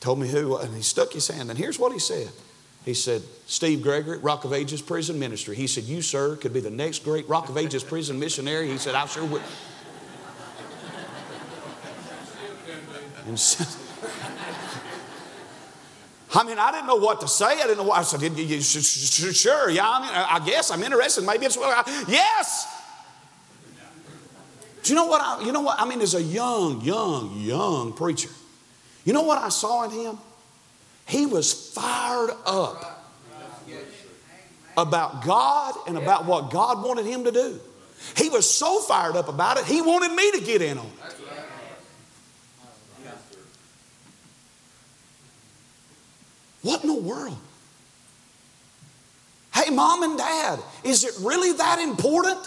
told 0.01 0.19
me 0.19 0.29
who, 0.29 0.57
and 0.57 0.75
he 0.75 0.83
stuck 0.83 1.13
his 1.13 1.29
hand. 1.29 1.51
And 1.51 1.59
here's 1.59 1.79
what 1.79 1.93
he 1.93 1.99
said 1.99 2.31
He 2.85 2.95
said, 2.95 3.23
Steve 3.47 3.83
Gregory, 3.83 4.19
Rock 4.19 4.45
of 4.45 4.53
Ages 4.53 4.83
Prison 4.83 5.19
Ministry. 5.19 5.55
He 5.55 5.67
said, 5.67 5.85
You, 5.85 6.03
sir, 6.03 6.37
could 6.37 6.53
be 6.53 6.61
the 6.61 6.71
next 6.71 7.05
great 7.05 7.29
Rock 7.29 7.49
of 7.49 7.57
Ages 7.57 7.85
prison 7.85 8.19
missionary. 8.19 8.69
He 8.69 8.79
said, 8.79 8.95
I 8.95 9.07
sure 9.07 9.25
would. 9.25 9.43
And 13.27 13.39
so, 13.39 13.65
I 16.35 16.45
mean, 16.45 16.59
I 16.59 16.73
didn't 16.73 16.87
know 16.87 16.97
what 16.97 17.21
to 17.21 17.29
say. 17.29 17.45
I 17.45 17.63
didn't 17.63 17.77
know 17.79 17.85
what 17.85 17.99
I 17.99 18.03
said. 18.03 18.23
You, 18.23 18.31
you, 18.31 18.61
sure, 18.61 19.69
yeah. 19.71 19.89
I 19.89 20.01
mean, 20.01 20.11
I 20.11 20.45
guess 20.45 20.71
I'm 20.71 20.83
interested. 20.83 21.25
Maybe 21.25 21.47
it's 21.47 21.57
well. 21.57 21.71
I, 21.71 22.05
yes. 22.09 22.67
Do 24.83 24.93
you 24.93 24.97
know 24.97 25.07
what? 25.07 25.21
I, 25.21 25.45
you 25.45 25.53
know 25.53 25.61
what? 25.61 25.79
I 25.79 25.85
mean, 25.87 26.01
as 26.01 26.15
a 26.15 26.23
young, 26.23 26.81
young, 26.81 27.39
young 27.41 27.93
preacher, 27.93 28.31
you 29.05 29.13
know 29.13 29.23
what 29.23 29.39
I 29.39 29.49
saw 29.49 29.85
in 29.85 29.91
him? 29.91 30.19
He 31.07 31.27
was 31.27 31.73
fired 31.73 32.31
up 32.47 33.09
about 34.77 35.25
God 35.25 35.75
and 35.87 35.99
about 35.99 36.25
what 36.25 36.51
God 36.51 36.85
wanted 36.85 37.07
him 37.07 37.25
to 37.25 37.33
do. 37.33 37.61
He 38.17 38.29
was 38.29 38.51
so 38.51 38.81
fired 38.81 39.17
up 39.17 39.29
about 39.29 39.59
it, 39.59 39.65
he 39.65 39.83
wanted 39.83 40.13
me 40.15 40.31
to 40.33 40.41
get 40.41 40.63
in 40.63 40.79
on 40.79 40.87
it. 40.87 40.93
What 46.63 46.83
in 46.83 46.89
the 46.89 47.01
world? 47.01 47.39
Hey, 49.55 49.71
mom 49.71 50.03
and 50.03 50.19
dad, 50.19 50.61
is 50.85 51.05
it 51.05 51.15
really 51.21 51.53
that 51.53 51.81
important? 51.81 52.39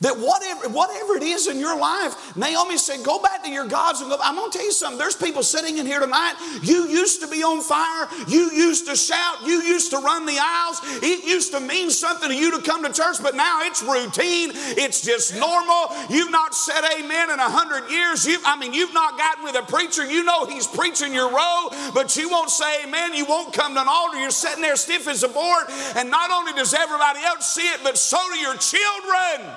That 0.00 0.16
whatever, 0.16 0.70
whatever 0.70 1.16
it 1.16 1.22
is 1.22 1.46
in 1.46 1.58
your 1.58 1.78
life, 1.78 2.34
Naomi 2.34 2.78
said, 2.78 3.04
go 3.04 3.20
back 3.20 3.44
to 3.44 3.50
your 3.50 3.66
gods 3.66 4.00
and 4.00 4.08
go. 4.08 4.16
I'm 4.22 4.34
going 4.34 4.50
to 4.50 4.56
tell 4.56 4.64
you 4.64 4.72
something. 4.72 4.98
There's 4.98 5.14
people 5.14 5.42
sitting 5.42 5.76
in 5.76 5.84
here 5.84 6.00
tonight. 6.00 6.36
You 6.62 6.88
used 6.88 7.20
to 7.20 7.28
be 7.28 7.42
on 7.42 7.60
fire. 7.60 8.08
You 8.26 8.50
used 8.50 8.86
to 8.86 8.96
shout. 8.96 9.42
You 9.44 9.60
used 9.60 9.90
to 9.90 9.98
run 9.98 10.24
the 10.24 10.38
aisles. 10.40 10.80
It 11.02 11.26
used 11.26 11.52
to 11.52 11.60
mean 11.60 11.90
something 11.90 12.30
to 12.30 12.34
you 12.34 12.50
to 12.58 12.62
come 12.62 12.82
to 12.82 12.90
church, 12.90 13.18
but 13.22 13.36
now 13.36 13.60
it's 13.64 13.82
routine. 13.82 14.52
It's 14.54 15.02
just 15.02 15.36
normal. 15.36 15.92
You've 16.08 16.30
not 16.30 16.54
said 16.54 16.80
amen 16.98 17.30
in 17.30 17.38
a 17.38 17.50
hundred 17.50 17.90
years. 17.90 18.24
You, 18.24 18.38
I 18.46 18.56
mean, 18.58 18.72
you've 18.72 18.94
not 18.94 19.18
gotten 19.18 19.44
with 19.44 19.56
a 19.56 19.62
preacher. 19.62 20.10
You 20.10 20.24
know 20.24 20.46
he's 20.46 20.66
preaching 20.66 21.12
your 21.12 21.30
row, 21.30 21.68
but 21.92 22.16
you 22.16 22.30
won't 22.30 22.48
say 22.48 22.84
amen. 22.84 23.12
You 23.12 23.26
won't 23.26 23.52
come 23.52 23.74
to 23.74 23.82
an 23.82 23.86
altar. 23.86 24.16
You're 24.18 24.30
sitting 24.30 24.62
there 24.62 24.76
stiff 24.76 25.08
as 25.08 25.24
a 25.24 25.28
board. 25.28 25.64
And 25.94 26.10
not 26.10 26.30
only 26.30 26.54
does 26.54 26.72
everybody 26.72 27.20
else 27.20 27.52
see 27.52 27.68
it, 27.68 27.80
but 27.82 27.98
so 27.98 28.16
do 28.32 28.38
your 28.38 28.56
children. 28.56 29.52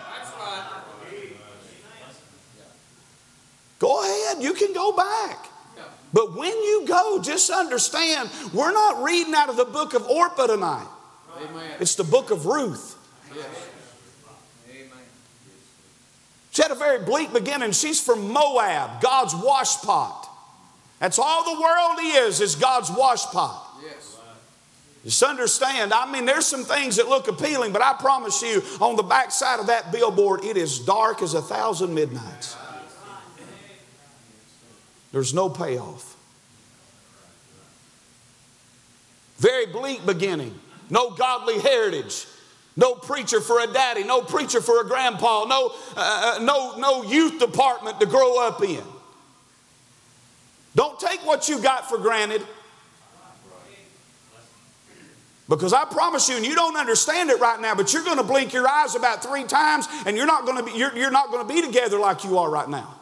Go 3.84 4.02
ahead, 4.02 4.42
you 4.42 4.54
can 4.54 4.72
go 4.72 4.94
back. 4.96 5.50
But 6.14 6.38
when 6.38 6.54
you 6.54 6.86
go, 6.88 7.22
just 7.22 7.50
understand 7.50 8.30
we're 8.54 8.72
not 8.72 9.04
reading 9.04 9.34
out 9.34 9.50
of 9.50 9.58
the 9.58 9.66
book 9.66 9.94
of 9.94 10.08
Orpah 10.08 10.48
tonight. 10.48 10.88
Amen. 11.36 11.72
It's 11.82 11.96
the 11.96 12.06
book 12.06 12.32
of 12.32 12.46
Ruth. 12.46 12.98
Yes. 13.36 13.46
She 16.52 16.62
had 16.62 16.72
a 16.72 16.76
very 16.76 17.04
bleak 17.04 17.34
beginning. 17.34 17.74
She's 17.74 18.00
from 18.00 18.32
Moab, 18.32 19.02
God's 19.02 19.34
washpot. 19.34 20.28
That's 21.00 21.20
all 21.20 21.54
the 21.54 21.62
world 21.62 21.98
is, 22.26 22.40
is 22.40 22.56
God's 22.56 22.90
washpot. 22.90 23.60
Yes. 23.84 24.18
Just 25.04 25.24
understand, 25.24 25.92
I 25.92 26.10
mean, 26.10 26.26
there's 26.26 26.46
some 26.46 26.64
things 26.64 26.96
that 26.96 27.10
look 27.10 27.28
appealing, 27.28 27.74
but 27.74 27.82
I 27.82 27.96
promise 28.00 28.42
you, 28.42 28.64
on 28.80 28.96
the 28.96 29.04
backside 29.04 29.60
of 29.60 29.68
that 29.68 29.92
billboard, 29.92 30.46
it 30.46 30.56
is 30.56 30.80
dark 30.80 31.22
as 31.22 31.34
a 31.34 31.42
thousand 31.42 31.94
midnights. 31.94 32.56
There's 35.14 35.34
no 35.34 35.48
payoff. 35.48 36.18
Very 39.38 39.68
bleak 39.68 40.06
beginning. 40.06 40.60
No 40.90 41.12
godly 41.12 41.60
heritage. 41.60 42.26
No 42.76 42.96
preacher 42.96 43.40
for 43.40 43.60
a 43.60 43.68
daddy. 43.68 44.04
No 44.04 44.22
preacher 44.22 44.60
for 44.60 44.82
a 44.82 44.86
grandpa. 44.86 45.46
No, 45.46 45.72
uh, 45.96 46.36
uh, 46.38 46.44
no, 46.44 46.78
no 46.78 47.04
youth 47.04 47.40
department 47.40 48.00
to 48.00 48.08
grow 48.08 48.46
up 48.46 48.64
in. 48.64 48.84
Don't 50.76 51.00
take 51.00 51.24
what 51.26 51.48
you 51.48 51.62
got 51.62 51.88
for 51.88 52.00
granted. 52.00 52.42
Because 55.48 55.74
I 55.74 55.86
promise 55.86 56.28
you, 56.28 56.38
and 56.38 56.46
you 56.46 56.56
don't 56.56 56.76
understand 56.76 57.30
it 57.30 57.40
right 57.40 57.62
now, 57.62 57.76
but 57.76 57.94
you're 57.94 58.04
going 58.04 58.18
to 58.18 58.24
blink 58.24 58.54
your 58.54 58.68
eyes 58.68 58.96
about 58.96 59.22
three 59.22 59.44
times, 59.44 59.88
and 60.08 60.18
you're 60.18 60.26
not 60.26 60.46
going 60.46 60.58
to 60.58 60.64
be, 60.64 60.76
you're, 60.76 60.96
you're 60.98 61.12
not 61.12 61.30
going 61.30 61.48
to 61.48 61.54
be 61.54 61.62
together 61.62 62.00
like 62.00 62.24
you 62.24 62.40
are 62.40 62.50
right 62.50 62.70
now. 62.70 62.96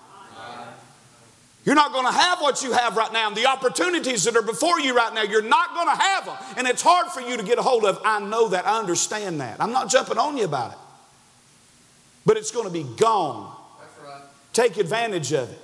You're 1.64 1.76
not 1.76 1.92
going 1.92 2.06
to 2.06 2.12
have 2.12 2.40
what 2.42 2.64
you 2.64 2.72
have 2.72 2.98
right 2.98 3.14
now. 3.14 3.28
And 3.28 3.38
the 3.38 3.46
opportunities 3.46 4.24
that 4.24 4.36
are 4.36 4.42
before 4.42 4.80
you 4.80 4.96
right 4.96 5.14
now, 5.14 5.22
you're 5.22 5.44
not 5.44 5.76
going 5.76 5.88
to 5.88 6.02
have 6.02 6.26
them. 6.26 6.38
And 6.58 6.68
it's 6.68 6.82
hard 6.82 7.12
for 7.12 7.22
you 7.22 7.38
to 7.38 7.44
get 7.44 7.60
a 7.60 7.62
hold 7.62 7.86
of. 7.86 8.00
I 8.04 8.20
know 8.20 8.48
that. 8.50 8.66
I 8.66 8.80
understand 8.80 9.42
that. 9.42 9.62
I'm 9.62 9.72
not 9.72 9.90
jumping 9.90 10.18
on 10.18 10.38
you 10.38 10.46
about 10.46 10.72
it. 10.72 10.78
But 12.26 12.38
it's 12.38 12.52
going 12.52 12.66
to 12.66 12.74
be 12.74 12.84
gone. 12.98 13.56
That's 13.80 14.08
right. 14.08 14.22
Take 14.54 14.78
advantage 14.78 15.34
of 15.34 15.52
it. 15.52 15.60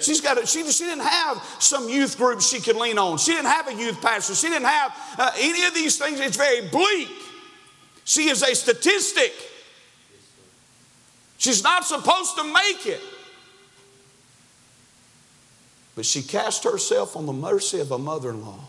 She's 0.00 0.20
got 0.20 0.42
a, 0.42 0.46
she, 0.46 0.70
she 0.70 0.84
didn't 0.84 1.06
have 1.06 1.42
some 1.60 1.88
youth 1.88 2.18
group 2.18 2.42
she 2.42 2.60
could 2.60 2.76
lean 2.76 2.98
on. 2.98 3.16
She 3.16 3.32
didn't 3.32 3.46
have 3.46 3.68
a 3.68 3.74
youth 3.74 4.02
pastor. 4.02 4.34
She 4.34 4.48
didn't 4.48 4.66
have 4.66 4.92
uh, 5.16 5.30
any 5.38 5.64
of 5.64 5.72
these 5.72 5.96
things. 5.96 6.20
It's 6.20 6.36
very 6.36 6.68
bleak. 6.68 7.08
She 8.04 8.28
is 8.28 8.42
a 8.42 8.54
statistic. 8.54 9.32
She's 11.38 11.62
not 11.62 11.84
supposed 11.86 12.36
to 12.36 12.44
make 12.44 12.86
it. 12.86 13.00
But 15.96 16.04
she 16.04 16.22
cast 16.22 16.62
herself 16.62 17.16
on 17.16 17.26
the 17.26 17.32
mercy 17.32 17.80
of 17.80 17.90
a 17.90 17.98
mother 17.98 18.30
in 18.30 18.42
law. 18.42 18.60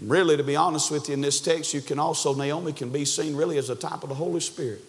Really, 0.00 0.38
to 0.38 0.42
be 0.42 0.56
honest 0.56 0.90
with 0.90 1.08
you, 1.08 1.14
in 1.14 1.20
this 1.20 1.40
text, 1.40 1.74
you 1.74 1.82
can 1.82 1.98
also, 1.98 2.34
Naomi 2.34 2.72
can 2.72 2.88
be 2.88 3.04
seen 3.04 3.36
really 3.36 3.58
as 3.58 3.68
a 3.68 3.76
type 3.76 4.02
of 4.02 4.08
the 4.08 4.14
Holy 4.14 4.40
Spirit. 4.40 4.82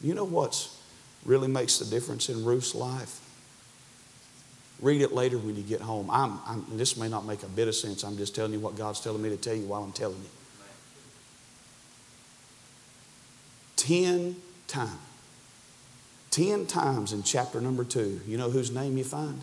You 0.00 0.14
know 0.14 0.24
what 0.24 0.70
really 1.24 1.48
makes 1.48 1.80
the 1.80 1.84
difference 1.86 2.28
in 2.28 2.44
Ruth's 2.44 2.72
life? 2.72 3.20
Read 4.80 5.02
it 5.02 5.10
later 5.10 5.38
when 5.38 5.56
you 5.56 5.64
get 5.64 5.80
home. 5.80 6.08
I'm, 6.08 6.38
I'm, 6.46 6.64
this 6.76 6.96
may 6.96 7.08
not 7.08 7.26
make 7.26 7.42
a 7.42 7.48
bit 7.48 7.66
of 7.66 7.74
sense. 7.74 8.04
I'm 8.04 8.16
just 8.16 8.36
telling 8.36 8.52
you 8.52 8.60
what 8.60 8.76
God's 8.76 9.00
telling 9.00 9.20
me 9.20 9.28
to 9.30 9.36
tell 9.36 9.56
you 9.56 9.66
while 9.66 9.82
I'm 9.82 9.90
telling 9.90 10.18
you. 10.18 10.30
Ten 13.74 14.36
times. 14.68 15.07
Ten 16.30 16.66
times 16.66 17.12
in 17.12 17.22
chapter 17.22 17.60
number 17.60 17.84
two. 17.84 18.20
You 18.26 18.36
know 18.36 18.50
whose 18.50 18.70
name 18.70 18.98
you 18.98 19.04
find? 19.04 19.40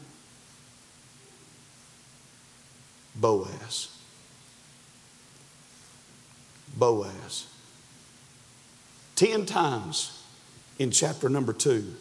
Boaz. 3.15 3.97
Boaz. 6.77 7.47
Ten 9.15 9.45
times 9.45 10.21
in 10.77 10.91
chapter 10.91 11.29
number 11.29 11.53
two. 11.53 11.95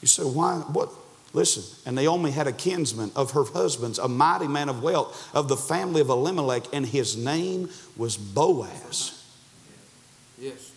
You 0.00 0.08
say, 0.08 0.22
why? 0.22 0.56
What? 0.72 0.90
Listen, 1.32 1.62
and 1.86 1.94
Naomi 1.94 2.32
had 2.32 2.48
a 2.48 2.52
kinsman 2.52 3.12
of 3.14 3.32
her 3.32 3.44
husband's, 3.44 4.00
a 4.00 4.08
mighty 4.08 4.48
man 4.48 4.68
of 4.68 4.82
wealth 4.82 5.30
of 5.32 5.46
the 5.46 5.56
family 5.56 6.00
of 6.00 6.08
Elimelech, 6.08 6.64
and 6.72 6.84
his 6.84 7.16
name 7.16 7.68
was 7.96 8.16
Boaz. 8.16 9.24
Yes. 10.38 10.72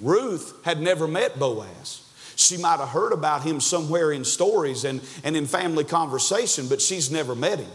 Ruth 0.00 0.64
had 0.64 0.80
never 0.80 1.08
met 1.08 1.38
Boaz. 1.38 2.02
She 2.36 2.58
might 2.58 2.78
have 2.78 2.90
heard 2.90 3.12
about 3.12 3.42
him 3.42 3.60
somewhere 3.60 4.12
in 4.12 4.24
stories 4.24 4.84
and, 4.84 5.00
and 5.24 5.36
in 5.36 5.46
family 5.46 5.84
conversation, 5.84 6.68
but 6.68 6.82
she's 6.82 7.10
never 7.10 7.34
met 7.34 7.58
him. 7.58 7.70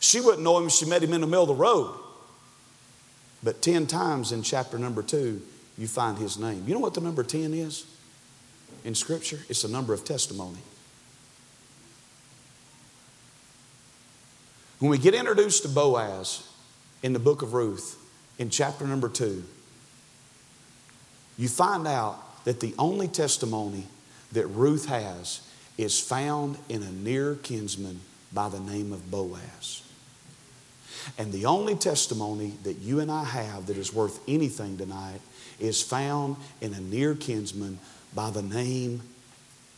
She 0.00 0.20
wouldn't 0.20 0.42
know 0.42 0.58
him 0.58 0.66
if 0.66 0.72
she 0.72 0.86
met 0.86 1.02
him 1.02 1.12
in 1.12 1.20
the 1.20 1.26
middle 1.26 1.44
of 1.44 1.48
the 1.48 1.54
road. 1.54 1.94
But 3.42 3.62
10 3.62 3.86
times 3.86 4.32
in 4.32 4.42
chapter 4.42 4.78
number 4.78 5.02
2, 5.02 5.40
you 5.78 5.86
find 5.86 6.18
his 6.18 6.36
name. 6.36 6.64
You 6.66 6.74
know 6.74 6.80
what 6.80 6.94
the 6.94 7.00
number 7.00 7.22
10 7.22 7.54
is 7.54 7.86
in 8.84 8.94
Scripture? 8.94 9.38
It's 9.48 9.62
the 9.62 9.68
number 9.68 9.94
of 9.94 10.04
testimony. 10.04 10.58
When 14.80 14.90
we 14.90 14.98
get 14.98 15.14
introduced 15.14 15.62
to 15.62 15.68
Boaz 15.68 16.48
in 17.02 17.12
the 17.12 17.18
book 17.18 17.42
of 17.42 17.52
Ruth, 17.52 17.96
in 18.38 18.50
chapter 18.50 18.86
number 18.86 19.08
2, 19.08 19.44
you 21.40 21.48
find 21.48 21.88
out 21.88 22.44
that 22.44 22.60
the 22.60 22.74
only 22.78 23.08
testimony 23.08 23.86
that 24.32 24.46
Ruth 24.46 24.86
has 24.86 25.40
is 25.78 25.98
found 25.98 26.58
in 26.68 26.82
a 26.82 26.92
near 26.92 27.36
kinsman 27.36 28.00
by 28.32 28.50
the 28.50 28.60
name 28.60 28.92
of 28.92 29.10
Boaz. 29.10 29.82
And 31.16 31.32
the 31.32 31.46
only 31.46 31.76
testimony 31.76 32.52
that 32.64 32.78
you 32.80 33.00
and 33.00 33.10
I 33.10 33.24
have 33.24 33.66
that 33.66 33.78
is 33.78 33.92
worth 33.92 34.20
anything 34.28 34.76
tonight 34.76 35.20
is 35.58 35.82
found 35.82 36.36
in 36.60 36.74
a 36.74 36.80
near 36.80 37.14
kinsman 37.14 37.78
by 38.14 38.30
the 38.30 38.42
name 38.42 39.00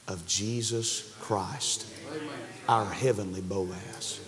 of 0.09 0.27
Jesus 0.27 1.14
Christ, 1.20 1.87
our 2.68 2.87
heavenly 2.87 3.40
Boaz. 3.40 4.18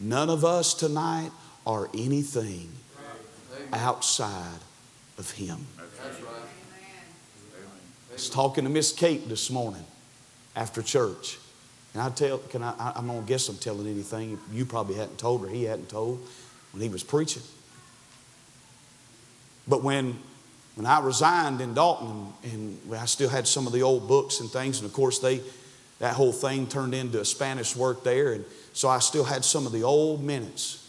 None 0.00 0.30
of 0.30 0.44
us 0.44 0.74
tonight 0.74 1.32
are 1.66 1.90
anything 1.92 2.70
outside 3.72 4.60
of 5.18 5.30
Him. 5.32 5.66
Was 8.16 8.30
talking 8.30 8.64
to 8.64 8.70
Miss 8.70 8.92
Kate 8.92 9.28
this 9.28 9.50
morning 9.50 9.84
after 10.56 10.80
church. 10.80 11.36
And 11.92 12.02
I 12.02 12.08
tell, 12.08 12.38
can 12.38 12.62
I, 12.62 12.72
I- 12.78 12.92
I'm 12.96 13.08
gonna 13.08 13.20
guess 13.20 13.46
I'm 13.50 13.58
telling 13.58 13.86
anything 13.86 14.38
you 14.50 14.64
probably 14.64 14.94
hadn't 14.94 15.18
told 15.18 15.44
or 15.44 15.48
he 15.50 15.64
hadn't 15.64 15.90
told 15.90 16.26
when 16.72 16.82
he 16.82 16.88
was 16.88 17.02
preaching. 17.02 17.42
But 19.68 19.82
when, 19.82 20.18
when 20.76 20.86
I 20.86 20.98
resigned 21.00 21.60
in 21.60 21.74
Dalton 21.74 22.32
and, 22.42 22.78
and 22.86 22.94
I 22.94 23.04
still 23.04 23.28
had 23.28 23.46
some 23.46 23.66
of 23.66 23.74
the 23.74 23.82
old 23.82 24.08
books 24.08 24.40
and 24.40 24.48
things, 24.50 24.78
and 24.78 24.86
of 24.88 24.94
course 24.94 25.18
they, 25.18 25.42
that 25.98 26.14
whole 26.14 26.32
thing 26.32 26.66
turned 26.68 26.94
into 26.94 27.20
a 27.20 27.24
Spanish 27.24 27.76
work 27.76 28.02
there, 28.02 28.32
and 28.32 28.46
so 28.72 28.88
I 28.88 29.00
still 29.00 29.24
had 29.24 29.44
some 29.44 29.66
of 29.66 29.72
the 29.72 29.82
old 29.82 30.24
minutes. 30.24 30.88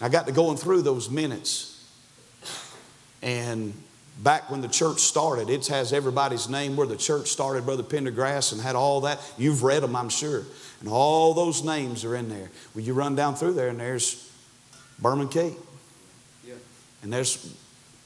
I 0.00 0.08
got 0.08 0.26
to 0.26 0.32
going 0.32 0.56
through 0.56 0.82
those 0.82 1.08
minutes, 1.08 1.88
and 3.22 3.74
back 4.22 4.50
when 4.50 4.60
the 4.60 4.68
church 4.68 5.00
started, 5.00 5.48
it 5.48 5.66
has 5.68 5.92
everybody's 5.92 6.48
name 6.48 6.76
where 6.76 6.86
the 6.86 6.96
church 6.96 7.28
started, 7.28 7.64
Brother 7.64 7.82
Pendergrass, 7.82 8.52
and 8.52 8.60
had 8.60 8.76
all 8.76 9.02
that. 9.02 9.18
You've 9.38 9.62
read 9.62 9.82
them, 9.82 9.96
I'm 9.96 10.10
sure. 10.10 10.44
And 10.80 10.88
all 10.88 11.34
those 11.34 11.64
names 11.64 12.04
are 12.04 12.14
in 12.14 12.28
there. 12.28 12.50
Well, 12.74 12.84
you 12.84 12.94
run 12.94 13.14
down 13.14 13.34
through 13.34 13.54
there, 13.54 13.68
and 13.68 13.80
there's 13.80 14.30
Berman 14.98 15.28
Kate, 15.28 15.56
Yeah. 16.46 16.54
and 17.02 17.12
there's 17.12 17.54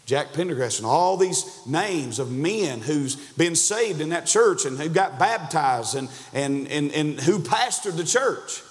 Jack 0.07 0.33
Pendergrass, 0.33 0.79
and 0.79 0.87
all 0.87 1.17
these 1.17 1.45
names 1.67 2.19
of 2.19 2.31
men 2.31 2.81
who's 2.81 3.17
been 3.33 3.57
saved 3.57 4.01
in 4.01 4.11
that 4.11 4.27
church 4.27 4.67
and 4.67 4.79
who 4.79 4.89
got 4.89 5.19
baptized 5.19 5.97
and, 5.97 6.09
and, 6.33 6.69
and, 6.69 6.93
and 6.93 7.21
who 7.21 7.39
pastored 7.39 7.97
the 7.97 8.05
church. 8.05 8.63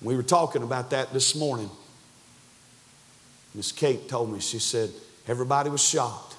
We 0.00 0.14
were 0.14 0.22
talking 0.22 0.62
about 0.62 0.90
that 0.90 1.12
this 1.12 1.34
morning. 1.34 1.70
Miss 3.54 3.72
Kate 3.72 4.08
told 4.08 4.32
me, 4.32 4.38
she 4.40 4.60
said, 4.60 4.90
everybody 5.28 5.70
was 5.70 5.82
shocked. 5.82 6.36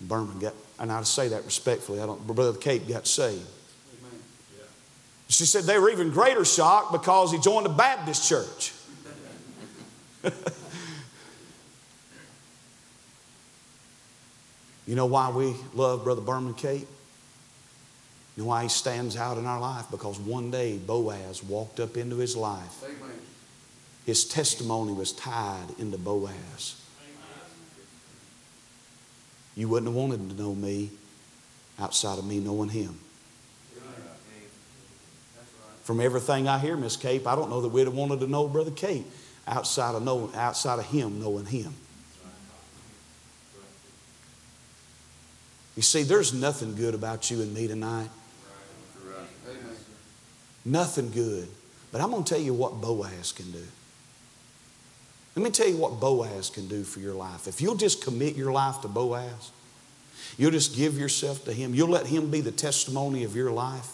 Berman 0.00 0.38
got, 0.38 0.54
and 0.78 0.90
I 0.92 1.02
say 1.02 1.28
that 1.28 1.44
respectfully, 1.44 2.00
I 2.00 2.06
don't, 2.06 2.26
Brother 2.26 2.58
Cape 2.58 2.88
got 2.88 3.06
saved. 3.06 3.46
Amen. 3.98 4.20
She 5.28 5.44
said 5.46 5.64
they 5.64 5.78
were 5.78 5.90
even 5.90 6.10
greater 6.10 6.44
shocked 6.44 6.92
because 6.92 7.32
he 7.32 7.38
joined 7.38 7.66
a 7.66 7.70
Baptist 7.70 8.28
church. 8.28 8.72
you 14.86 14.94
know 14.94 15.06
why 15.06 15.30
we 15.30 15.54
love 15.74 16.04
Brother 16.04 16.20
Berman 16.20 16.54
Cape? 16.54 16.88
You 18.36 18.42
know 18.42 18.48
why 18.48 18.64
he 18.64 18.68
stands 18.68 19.16
out 19.16 19.38
in 19.38 19.46
our 19.46 19.60
life? 19.60 19.86
Because 19.90 20.18
one 20.20 20.50
day 20.50 20.76
Boaz 20.76 21.42
walked 21.42 21.80
up 21.80 21.96
into 21.96 22.16
his 22.16 22.36
life. 22.36 22.84
Amen. 22.84 23.16
His 24.04 24.26
testimony 24.26 24.92
was 24.92 25.12
tied 25.12 25.68
into 25.78 25.96
Boaz. 25.96 26.82
You 29.56 29.68
wouldn't 29.68 29.88
have 29.88 29.96
wanted 29.96 30.30
to 30.30 30.40
know 30.40 30.54
me 30.54 30.90
outside 31.78 32.18
of 32.18 32.26
me 32.26 32.38
knowing 32.38 32.68
him. 32.68 33.00
From 35.82 36.00
everything 36.00 36.46
I 36.46 36.58
hear, 36.58 36.76
Miss 36.76 36.96
Cape, 36.96 37.26
I 37.26 37.34
don't 37.34 37.48
know 37.48 37.60
that 37.62 37.68
we'd 37.68 37.86
have 37.86 37.94
wanted 37.94 38.20
to 38.20 38.26
know 38.26 38.48
Brother 38.48 38.70
Cape 38.70 39.06
outside 39.46 39.94
of, 39.94 40.02
know, 40.02 40.30
outside 40.34 40.78
of 40.78 40.86
him 40.86 41.20
knowing 41.20 41.46
him. 41.46 41.72
You 45.76 45.82
see, 45.82 46.02
there's 46.02 46.32
nothing 46.32 46.74
good 46.74 46.94
about 46.94 47.30
you 47.30 47.40
and 47.42 47.54
me 47.54 47.68
tonight. 47.68 48.08
Nothing 50.64 51.10
good. 51.10 51.48
But 51.92 52.00
I'm 52.00 52.10
going 52.10 52.24
to 52.24 52.34
tell 52.34 52.42
you 52.42 52.52
what 52.52 52.80
Boaz 52.80 53.32
can 53.32 53.52
do. 53.52 53.64
Let 55.36 55.42
me 55.44 55.50
tell 55.50 55.68
you 55.68 55.76
what 55.76 56.00
Boaz 56.00 56.48
can 56.48 56.66
do 56.66 56.82
for 56.82 56.98
your 56.98 57.12
life. 57.12 57.46
If 57.46 57.60
you'll 57.60 57.74
just 57.74 58.02
commit 58.02 58.36
your 58.36 58.52
life 58.52 58.80
to 58.80 58.88
Boaz, 58.88 59.50
you'll 60.38 60.50
just 60.50 60.74
give 60.74 60.98
yourself 60.98 61.44
to 61.44 61.52
him, 61.52 61.74
you'll 61.74 61.90
let 61.90 62.06
him 62.06 62.30
be 62.30 62.40
the 62.40 62.50
testimony 62.50 63.22
of 63.22 63.36
your 63.36 63.50
life. 63.50 63.92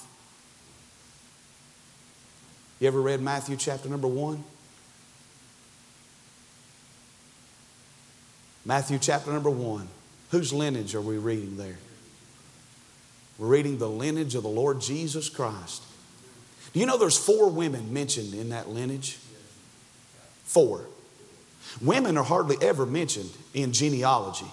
You 2.79 2.87
ever 2.87 3.01
read 3.01 3.21
Matthew 3.21 3.57
chapter 3.57 3.89
number 3.89 4.07
one? 4.07 4.45
Matthew 8.65 8.99
chapter 9.01 9.33
number 9.33 9.51
one. 9.51 9.89
Whose 10.31 10.53
lineage 10.53 10.95
are 10.95 11.01
we 11.01 11.19
reading 11.19 11.57
there? 11.57 11.79
We're 13.37 13.49
reading 13.49 13.79
the 13.79 13.89
lineage 13.89 14.37
of 14.37 14.45
the 14.45 14.49
Lord 14.49 14.81
Jesus 14.81 15.29
Christ. 15.29 15.83
Do 16.73 16.79
you 16.79 16.87
know 16.87 16.99
there's 16.99 17.19
four 17.19 17.51
women 17.51 17.93
mentioned 17.93 18.33
in 18.33 18.51
that 18.51 18.69
lineage? 18.69 19.19
Four. 20.45 20.87
Women 21.81 22.17
are 22.19 22.25
hardly 22.25 22.57
ever 22.61 22.87
mentioned 22.87 23.31
in 23.55 23.73
genealogy. 23.73 24.47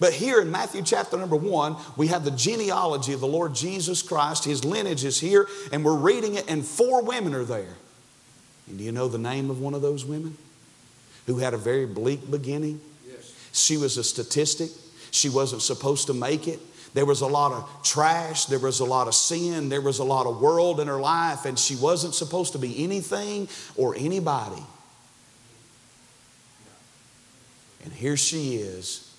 But 0.00 0.12
here 0.12 0.40
in 0.40 0.50
Matthew 0.50 0.82
chapter 0.82 1.16
number 1.16 1.36
one, 1.36 1.76
we 1.96 2.08
have 2.08 2.24
the 2.24 2.30
genealogy 2.30 3.12
of 3.12 3.20
the 3.20 3.26
Lord 3.26 3.54
Jesus 3.54 4.02
Christ. 4.02 4.44
His 4.44 4.64
lineage 4.64 5.04
is 5.04 5.20
here, 5.20 5.46
and 5.72 5.84
we're 5.84 5.96
reading 5.96 6.34
it, 6.34 6.50
and 6.50 6.64
four 6.64 7.02
women 7.02 7.34
are 7.34 7.44
there. 7.44 7.74
And 8.66 8.78
do 8.78 8.84
you 8.84 8.92
know 8.92 9.08
the 9.08 9.18
name 9.18 9.50
of 9.50 9.60
one 9.60 9.74
of 9.74 9.82
those 9.82 10.04
women? 10.04 10.36
Who 11.26 11.38
had 11.38 11.54
a 11.54 11.58
very 11.58 11.86
bleak 11.86 12.30
beginning? 12.30 12.80
Yes. 13.08 13.32
She 13.52 13.76
was 13.76 13.96
a 13.96 14.04
statistic. 14.04 14.70
She 15.10 15.28
wasn't 15.28 15.62
supposed 15.62 16.08
to 16.08 16.14
make 16.14 16.48
it. 16.48 16.60
There 16.92 17.06
was 17.06 17.22
a 17.22 17.26
lot 17.26 17.52
of 17.52 17.82
trash. 17.82 18.46
There 18.46 18.58
was 18.58 18.80
a 18.80 18.84
lot 18.84 19.08
of 19.08 19.14
sin. 19.14 19.68
There 19.68 19.80
was 19.80 20.00
a 20.00 20.04
lot 20.04 20.26
of 20.26 20.40
world 20.40 20.80
in 20.80 20.88
her 20.88 21.00
life, 21.00 21.44
and 21.44 21.58
she 21.58 21.76
wasn't 21.76 22.14
supposed 22.14 22.52
to 22.52 22.58
be 22.58 22.82
anything 22.82 23.48
or 23.76 23.94
anybody. 23.96 24.62
And 27.84 27.92
here 27.92 28.16
she 28.16 28.56
is 28.56 29.14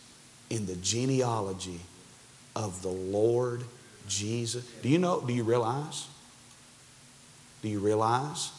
in 0.49 0.65
the 0.65 0.75
genealogy 0.75 1.81
of 2.55 2.81
the 2.81 2.89
Lord 2.89 3.63
Jesus. 4.07 4.65
Do 4.81 4.89
you 4.89 4.97
know, 4.97 5.21
do 5.21 5.33
you 5.33 5.43
realize? 5.43 6.07
Do 7.61 7.69
you 7.69 7.79
realize 7.79 8.51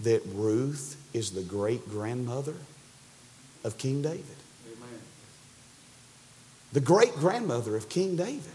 that 0.00 0.22
Ruth 0.34 0.96
is 1.12 1.30
the 1.30 1.42
great 1.42 1.88
grandmother 1.88 2.54
of 3.64 3.78
King 3.78 4.02
David? 4.02 4.24
Amen. 4.66 5.00
The 6.72 6.80
great 6.80 7.14
grandmother 7.14 7.76
of 7.76 7.88
King 7.88 8.16
David. 8.16 8.52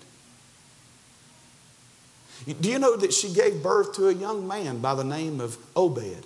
Do 2.59 2.69
you 2.69 2.79
know 2.79 2.95
that 2.95 3.13
she 3.13 3.33
gave 3.33 3.61
birth 3.61 3.93
to 3.95 4.07
a 4.07 4.13
young 4.13 4.47
man 4.47 4.79
by 4.79 4.95
the 4.95 5.03
name 5.03 5.39
of 5.39 5.57
Obed? 5.75 6.25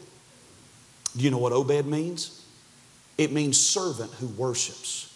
Do 1.15 1.23
you 1.23 1.29
know 1.29 1.37
what 1.37 1.51
Obed 1.51 1.85
means? 1.85 2.44
It 3.17 3.31
means 3.31 3.59
servant 3.59 4.11
who 4.13 4.27
worships. 4.27 5.13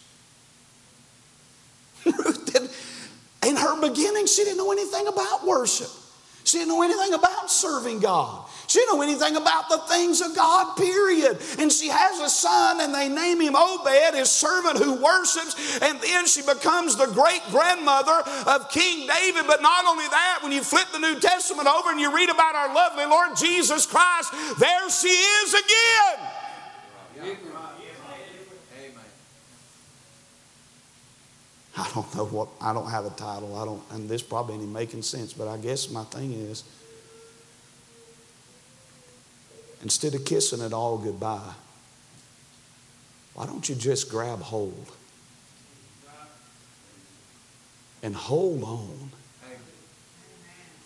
Ruth 2.06 2.46
did, 2.54 2.70
in 3.50 3.56
her 3.56 3.82
beginning, 3.82 4.26
she 4.26 4.44
didn't 4.44 4.58
know 4.58 4.72
anything 4.72 5.08
about 5.08 5.46
worship. 5.46 5.90
She 6.44 6.58
didn't 6.58 6.70
know 6.70 6.82
anything 6.82 7.14
about 7.14 7.52
serving 7.52 8.00
God. 8.00 8.46
She 8.68 8.80
didn't 8.80 8.96
know 8.96 9.02
anything 9.02 9.36
about 9.36 9.68
the 9.70 9.80
things 9.80 10.22
of 10.22 10.36
God, 10.36 10.76
period. 10.76 11.40
And 11.58 11.72
she 11.72 11.90
has 11.90 12.20
a 12.20 12.30
son, 12.30 12.82
and 12.82 12.94
they 12.94 13.10
name 13.10 13.42
him 13.42 13.56
Obed, 13.56 14.16
his 14.16 14.30
servant 14.30 14.78
who 14.78 14.94
worships. 14.94 15.80
And 15.82 16.00
then 16.00 16.28
she 16.28 16.42
becomes 16.44 16.96
the 16.96 17.08
great 17.08 17.42
grandmother 17.50 18.24
of 18.46 18.70
King 18.70 19.08
David. 19.08 19.46
But 19.48 19.62
not 19.62 19.86
only 19.86 20.08
that, 20.08 20.40
when 20.44 20.52
you 20.52 20.62
flip 20.62 20.86
the 20.92 21.00
New 21.00 21.20
Testament 21.20 21.68
over 21.68 21.90
and 21.90 22.00
you 22.00 22.16
read 22.16 22.30
about 22.30 22.56
our 22.56 22.74
lovely 22.74 23.06
Lord 23.06 23.36
Jesus 23.36 23.86
Christ, 23.86 24.32
there 24.60 24.90
she 24.90 25.08
is 25.08 25.54
again. 25.54 26.30
I 31.80 31.90
don't 31.94 32.14
know 32.16 32.26
what, 32.26 32.50
I 32.60 32.74
don't 32.74 32.90
have 32.90 33.06
a 33.06 33.10
title. 33.12 33.56
I 33.56 33.64
don't, 33.64 33.82
and 33.92 34.10
this 34.10 34.22
probably 34.22 34.56
ain't 34.56 34.68
making 34.68 35.02
sense, 35.02 35.32
but 35.32 35.48
I 35.48 35.56
guess 35.56 35.90
my 35.90 36.04
thing 36.04 36.34
is 36.34 36.64
instead 39.82 40.14
of 40.14 40.26
kissing 40.26 40.62
it 40.62 40.74
all 40.74 40.98
goodbye, 40.98 41.54
why 43.34 43.46
don't 43.46 43.70
you 43.70 43.76
just 43.76 44.10
grab 44.10 44.42
hold 44.42 44.92
and 48.04 48.14
hold 48.14 48.64
on? 48.64 49.12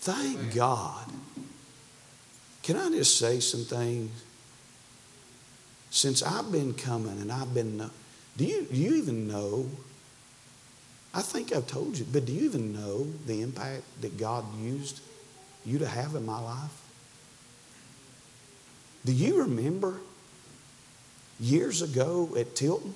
Thank 0.01 0.53
God. 0.53 1.08
Can 2.62 2.77
I 2.77 2.89
just 2.89 3.17
say 3.17 3.39
some 3.39 3.63
things? 3.63 4.12
Since 5.89 6.21
I've 6.21 6.51
been 6.51 6.75
coming 6.75 7.19
and 7.19 7.32
I've 7.32 7.53
been, 7.53 7.89
do 8.38 8.45
you, 8.45 8.67
do 8.71 8.75
you 8.75 8.95
even 8.95 9.27
know? 9.27 9.67
I 11.13 11.21
think 11.21 11.54
I've 11.54 11.67
told 11.67 11.97
you, 11.97 12.06
but 12.12 12.26
do 12.26 12.34
you 12.34 12.45
even 12.45 12.73
know 12.73 13.06
the 13.28 13.41
impact 13.41 13.84
that 14.02 14.17
God 14.17 14.45
used 14.60 15.02
you 15.65 15.80
to 15.80 15.88
have 15.88 16.15
in 16.15 16.26
my 16.26 16.39
life? 16.39 16.82
Do 19.06 19.12
you 19.12 19.39
remember 19.39 19.95
years 21.39 21.82
ago 21.82 22.30
at 22.38 22.56
Tilton? 22.56 22.95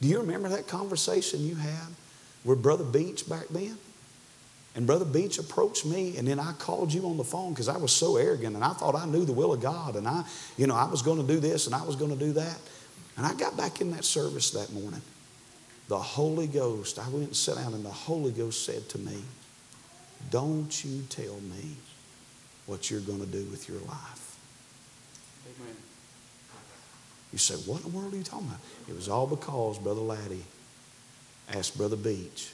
Do 0.00 0.08
you 0.08 0.20
remember 0.20 0.50
that 0.50 0.68
conversation 0.68 1.40
you 1.40 1.56
had 1.56 1.88
with 2.44 2.62
Brother 2.62 2.84
Beach 2.84 3.28
back 3.28 3.48
then? 3.48 3.76
And 4.76 4.86
Brother 4.86 5.06
Beach 5.06 5.38
approached 5.38 5.86
me, 5.86 6.18
and 6.18 6.28
then 6.28 6.38
I 6.38 6.52
called 6.52 6.92
you 6.92 7.08
on 7.08 7.16
the 7.16 7.24
phone 7.24 7.54
because 7.54 7.66
I 7.66 7.78
was 7.78 7.92
so 7.92 8.18
arrogant 8.18 8.54
and 8.54 8.62
I 8.62 8.74
thought 8.74 8.94
I 8.94 9.06
knew 9.06 9.24
the 9.24 9.32
will 9.32 9.54
of 9.54 9.62
God, 9.62 9.96
and 9.96 10.06
I, 10.06 10.22
you 10.58 10.66
know, 10.66 10.76
I 10.76 10.84
was 10.84 11.00
going 11.00 11.18
to 11.18 11.26
do 11.26 11.40
this 11.40 11.66
and 11.66 11.74
I 11.74 11.82
was 11.82 11.96
going 11.96 12.10
to 12.10 12.24
do 12.24 12.34
that. 12.34 12.58
And 13.16 13.24
I 13.24 13.32
got 13.34 13.56
back 13.56 13.80
in 13.80 13.90
that 13.92 14.04
service 14.04 14.50
that 14.50 14.70
morning. 14.74 15.00
The 15.88 15.98
Holy 15.98 16.46
Ghost, 16.46 16.98
I 16.98 17.08
went 17.08 17.26
and 17.26 17.36
sat 17.36 17.56
down, 17.56 17.74
and 17.74 17.84
the 17.84 17.90
Holy 17.90 18.32
Ghost 18.32 18.64
said 18.64 18.88
to 18.90 18.98
me, 18.98 19.22
Don't 20.30 20.84
you 20.84 21.02
tell 21.08 21.36
me 21.40 21.76
what 22.66 22.90
you're 22.90 23.00
going 23.00 23.20
to 23.20 23.26
do 23.26 23.44
with 23.44 23.68
your 23.68 23.78
life. 23.78 24.36
Amen. 25.46 25.76
You 27.32 27.38
say, 27.38 27.54
What 27.54 27.84
in 27.84 27.92
the 27.92 27.96
world 27.96 28.12
are 28.12 28.16
you 28.16 28.24
talking 28.24 28.48
about? 28.48 28.60
It 28.88 28.94
was 28.94 29.08
all 29.08 29.26
because 29.26 29.78
Brother 29.78 30.00
Laddie 30.00 30.44
asked 31.48 31.76
Brother 31.76 31.96
Beach 31.96 32.52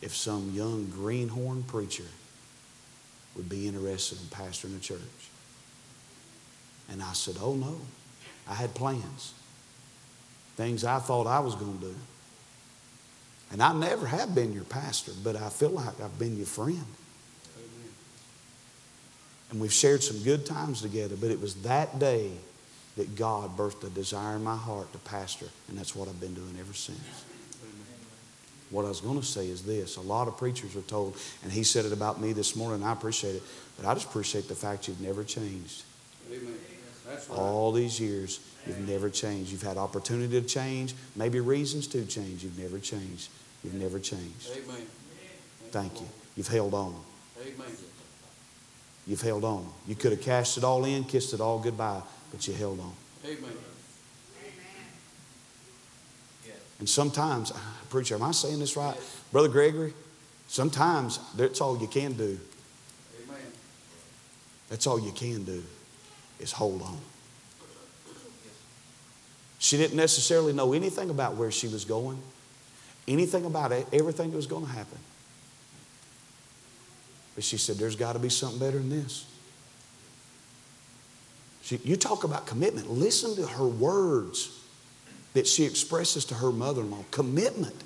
if 0.00 0.14
some 0.14 0.50
young 0.52 0.86
greenhorn 0.86 1.62
preacher 1.62 2.08
would 3.36 3.48
be 3.48 3.68
interested 3.68 4.18
in 4.20 4.26
pastoring 4.26 4.76
a 4.76 4.80
church. 4.80 4.98
And 6.90 7.02
I 7.02 7.12
said, 7.12 7.36
Oh 7.40 7.54
no. 7.54 7.80
I 8.48 8.54
had 8.54 8.74
plans, 8.74 9.34
things 10.56 10.84
I 10.84 10.98
thought 10.98 11.28
I 11.28 11.38
was 11.38 11.54
going 11.54 11.78
to 11.78 11.84
do. 11.86 11.94
And 13.52 13.62
I 13.62 13.72
never 13.74 14.06
have 14.06 14.34
been 14.34 14.52
your 14.52 14.64
pastor, 14.64 15.12
but 15.22 15.36
I 15.36 15.50
feel 15.50 15.70
like 15.70 16.00
I've 16.00 16.18
been 16.18 16.36
your 16.36 16.46
friend. 16.46 16.72
Amen. 16.72 17.90
And 19.50 19.60
we've 19.60 19.72
shared 19.72 20.02
some 20.02 20.22
good 20.22 20.46
times 20.46 20.80
together, 20.80 21.16
but 21.20 21.30
it 21.30 21.40
was 21.40 21.54
that 21.62 21.98
day 21.98 22.30
that 22.96 23.14
God 23.14 23.56
birthed 23.56 23.84
a 23.84 23.90
desire 23.90 24.36
in 24.36 24.44
my 24.44 24.56
heart 24.56 24.90
to 24.92 24.98
pastor, 24.98 25.46
and 25.68 25.78
that's 25.78 25.94
what 25.94 26.08
I've 26.08 26.20
been 26.20 26.34
doing 26.34 26.56
ever 26.58 26.72
since. 26.72 26.98
What 28.70 28.86
I 28.86 28.88
was 28.88 29.02
going 29.02 29.20
to 29.20 29.26
say 29.26 29.48
is 29.48 29.62
this 29.62 29.96
a 29.96 30.00
lot 30.00 30.28
of 30.28 30.38
preachers 30.38 30.74
are 30.76 30.82
told, 30.82 31.16
and 31.42 31.52
he 31.52 31.62
said 31.62 31.84
it 31.84 31.92
about 31.92 32.20
me 32.20 32.32
this 32.32 32.56
morning, 32.56 32.82
I 32.84 32.92
appreciate 32.92 33.36
it, 33.36 33.42
but 33.76 33.86
I 33.86 33.92
just 33.92 34.06
appreciate 34.06 34.48
the 34.48 34.54
fact 34.54 34.88
you've 34.88 35.00
never 35.00 35.24
changed. 35.24 35.82
Amen. 36.30 36.58
That's 37.06 37.28
right. 37.28 37.38
All 37.38 37.72
these 37.72 38.00
years, 38.00 38.40
you've 38.66 38.88
never 38.88 39.10
changed. 39.10 39.50
You've 39.50 39.62
had 39.62 39.76
opportunity 39.76 40.40
to 40.40 40.46
change, 40.46 40.94
maybe 41.16 41.40
reasons 41.40 41.86
to 41.88 42.04
change. 42.06 42.44
You've 42.44 42.58
never 42.58 42.78
changed. 42.78 43.28
You've 43.64 43.74
never 43.74 43.98
changed. 43.98 44.50
Amen. 44.52 44.86
Thank 45.70 46.00
you. 46.00 46.08
You've 46.36 46.48
held 46.48 46.74
on. 46.74 46.94
Amen. 47.40 47.66
You've 49.06 49.20
held 49.20 49.44
on. 49.44 49.68
You 49.86 49.94
could 49.94 50.12
have 50.12 50.22
cashed 50.22 50.58
it 50.58 50.64
all 50.64 50.84
in, 50.84 51.04
kissed 51.04 51.34
it 51.34 51.40
all 51.40 51.58
goodbye, 51.58 52.02
but 52.30 52.46
you 52.46 52.54
held 52.54 52.78
on. 52.80 52.92
Amen. 53.24 53.50
And 56.78 56.88
sometimes, 56.88 57.52
preacher, 57.90 58.16
am 58.16 58.22
I 58.24 58.32
saying 58.32 58.58
this 58.58 58.76
right? 58.76 58.96
Brother 59.30 59.46
Gregory, 59.46 59.94
sometimes 60.48 61.20
that's 61.36 61.60
all 61.60 61.78
you 61.78 61.86
can 61.86 62.14
do. 62.14 62.40
Amen. 63.22 63.38
That's 64.68 64.88
all 64.88 64.98
you 64.98 65.12
can 65.12 65.44
do 65.44 65.62
is 66.42 66.52
hold 66.52 66.82
on. 66.82 66.98
She 69.58 69.76
didn't 69.76 69.96
necessarily 69.96 70.52
know 70.52 70.72
anything 70.72 71.08
about 71.08 71.36
where 71.36 71.52
she 71.52 71.68
was 71.68 71.84
going, 71.84 72.20
anything 73.06 73.44
about 73.44 73.70
it, 73.70 73.86
everything 73.92 74.30
that 74.30 74.36
was 74.36 74.46
going 74.46 74.66
to 74.66 74.72
happen. 74.72 74.98
But 77.34 77.44
she 77.44 77.56
said, 77.56 77.76
There's 77.76 77.96
got 77.96 78.14
to 78.14 78.18
be 78.18 78.28
something 78.28 78.58
better 78.58 78.78
than 78.78 78.90
this. 78.90 79.26
She, 81.62 81.76
you 81.84 81.96
talk 81.96 82.24
about 82.24 82.46
commitment. 82.46 82.90
Listen 82.90 83.36
to 83.36 83.46
her 83.46 83.66
words 83.66 84.58
that 85.34 85.46
she 85.46 85.64
expresses 85.64 86.24
to 86.26 86.34
her 86.34 86.50
mother 86.50 86.82
in 86.82 86.90
law 86.90 87.04
commitment. 87.10 87.76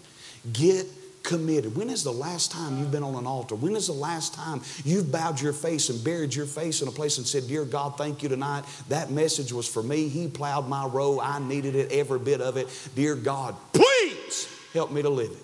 Get 0.53 0.87
committed. 1.27 1.77
When 1.77 1.91
is 1.91 2.05
the 2.05 2.13
last 2.13 2.53
time 2.53 2.79
you've 2.79 2.93
been 2.93 3.03
on 3.03 3.17
an 3.17 3.27
altar? 3.27 3.57
When 3.57 3.75
is 3.75 3.89
the 3.89 3.93
last 3.93 4.33
time 4.33 4.63
you've 4.85 5.11
bowed 5.11 5.41
your 5.41 5.53
face 5.53 5.91
and 5.91 6.03
buried 6.03 6.35
your 6.35 6.47
face 6.47 6.81
in 6.81 6.89
a 6.89 6.93
place 6.93 7.19
and 7.19 7.27
said, 7.27 7.49
Dear 7.49 7.65
God, 7.65 7.99
thank 7.99 8.23
you 8.23 8.29
tonight. 8.29 8.65
That 8.89 9.11
message 9.11 9.53
was 9.53 9.69
for 9.69 9.83
me. 9.83 10.09
He 10.09 10.29
plowed 10.29 10.69
my 10.69 10.87
row. 10.87 11.21
I 11.21 11.41
needed 11.41 11.75
it, 11.75 11.91
every 11.93 12.21
bit 12.21 12.41
of 12.41 12.57
it. 12.57 12.69
Dear 12.95 13.17
God, 13.17 13.57
please 13.73 14.49
help 14.73 14.93
me 14.93 15.03
to 15.03 15.11
live 15.11 15.33
it. 15.33 15.39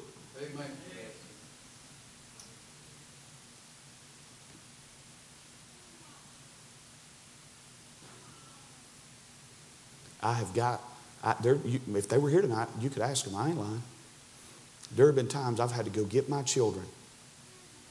I 10.25 10.35
have 10.35 10.55
got, 10.55 10.81
I, 11.25 11.35
there, 11.43 11.59
you, 11.65 11.81
if 11.97 12.09
they 12.09 12.17
were 12.17 12.31
here 12.31 12.43
tonight, 12.43 12.69
you 12.79 12.89
could 12.89 13.03
ask 13.03 13.25
them. 13.25 13.35
I 13.35 13.49
ain't 13.49 13.59
lying. 13.59 13.83
There 14.95 15.07
have 15.07 15.15
been 15.15 15.29
times 15.29 15.61
I've 15.61 15.73
had 15.73 15.85
to 15.87 15.91
go 15.91 16.05
get 16.05 16.29
my 16.29 16.43
children. 16.43 16.85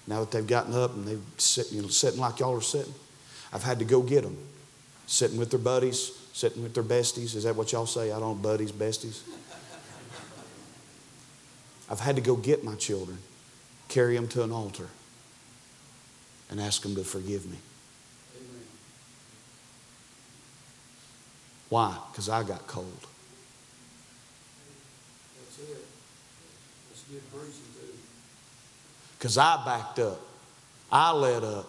Now 0.08 0.20
that 0.22 0.32
they've 0.32 0.46
gotten 0.46 0.74
up 0.74 0.94
and 0.96 1.08
they've 1.08 1.24
sit, 1.38 1.72
you 1.72 1.82
know, 1.82 1.88
sitting 1.88 2.20
like 2.20 2.40
y'all 2.40 2.58
are 2.58 2.62
sitting, 2.62 2.94
I've 3.54 3.64
had 3.64 3.80
to 3.80 3.86
go 3.86 4.02
get 4.02 4.24
them. 4.24 4.38
Sitting 5.08 5.38
with 5.38 5.50
their 5.50 5.60
buddies, 5.60 6.12
sitting 6.34 6.64
with 6.64 6.74
their 6.74 6.84
besties. 6.84 7.36
Is 7.36 7.44
that 7.44 7.56
what 7.56 7.72
y'all 7.72 7.86
say? 7.86 8.12
I 8.12 8.20
don't 8.20 8.42
buddies, 8.42 8.72
besties. 8.72 9.22
I've 11.90 12.00
had 12.00 12.16
to 12.16 12.22
go 12.22 12.38
get 12.38 12.64
my 12.64 12.76
children, 12.76 13.18
carry 13.90 14.16
them 14.16 14.28
to 14.30 14.44
an 14.44 14.52
altar, 14.52 14.88
and 16.50 16.62
ask 16.62 16.82
them 16.84 16.96
to 16.96 17.04
forgive 17.04 17.46
me. 17.46 17.58
Amen. 18.38 18.62
Why? 21.68 21.98
Because 22.12 22.30
I 22.30 22.44
got 22.44 22.66
cold. 22.68 23.08
That's 25.38 25.60
it. 25.70 25.86
That's 26.90 27.01
good 27.01 27.01
preaching 27.01 27.01
too. 27.01 27.01
Because 29.18 29.38
I 29.38 29.64
backed 29.66 30.00
up. 30.00 30.20
I 30.92 31.12
let 31.12 31.44
up. 31.44 31.68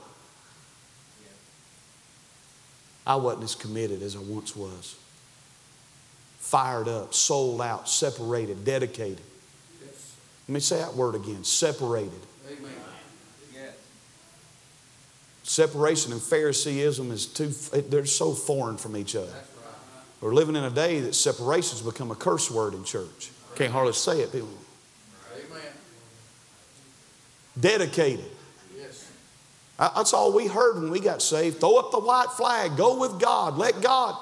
I 3.06 3.16
wasn't 3.16 3.44
as 3.44 3.54
committed 3.54 4.02
as 4.02 4.16
I 4.16 4.20
once 4.20 4.54
was. 4.56 4.96
Fired 6.38 6.88
up, 6.88 7.14
sold 7.14 7.60
out, 7.60 7.88
separated, 7.88 8.64
dedicated. 8.64 9.20
Yes. 9.84 10.16
Let 10.48 10.54
me 10.54 10.60
say 10.60 10.78
that 10.78 10.94
word 10.94 11.14
again 11.14 11.44
separated. 11.44 12.12
Amen. 12.46 12.70
Yes. 13.54 13.74
Separation 15.42 16.12
and 16.12 16.20
Phariseeism 16.20 17.10
is 17.10 17.26
too, 17.26 17.48
they're 17.88 18.06
so 18.06 18.32
foreign 18.32 18.76
from 18.76 18.96
each 18.96 19.16
other. 19.16 19.26
Right. 19.26 19.42
We're 20.20 20.34
living 20.34 20.54
in 20.54 20.62
a 20.62 20.70
day 20.70 21.00
that 21.00 21.14
separation's 21.14 21.82
become 21.82 22.10
a 22.12 22.16
curse 22.16 22.50
word 22.50 22.74
in 22.74 22.84
church. 22.84 23.30
Can't 23.56 23.72
hardly 23.72 23.92
say 23.92 24.20
it. 24.20 24.32
People. 24.32 24.48
Amen. 27.56 27.78
Dedicated. 27.78 28.24
Yes. 28.76 29.10
That's 29.78 30.12
all 30.12 30.32
we 30.32 30.46
heard 30.46 30.76
when 30.76 30.90
we 30.90 31.00
got 31.00 31.22
saved. 31.22 31.60
Throw 31.60 31.76
up 31.76 31.90
the 31.90 32.00
white 32.00 32.30
flag. 32.36 32.76
Go 32.76 32.98
with 32.98 33.20
God. 33.20 33.58
Let 33.58 33.80
God. 33.80 34.16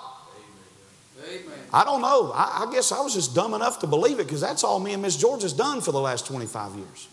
Amen. 1.29 1.59
I 1.73 1.85
don't 1.85 2.01
know. 2.01 2.33
I, 2.35 2.67
I 2.67 2.73
guess 2.73 2.93
I 2.93 3.01
was 3.01 3.15
just 3.15 3.35
dumb 3.35 3.55
enough 3.55 3.79
to 3.81 3.87
believe 3.87 4.19
it 4.21 4.25
because 4.27 4.41
that's 4.41 4.65
all 4.65 4.81
me 4.81 4.95
and 4.95 5.03
Miss 5.03 5.17
George 5.17 5.43
has 5.43 5.53
done 5.53 5.81
for 5.81 5.93
the 5.93 6.01
last 6.01 6.27
25 6.27 6.75
years. 6.77 7.09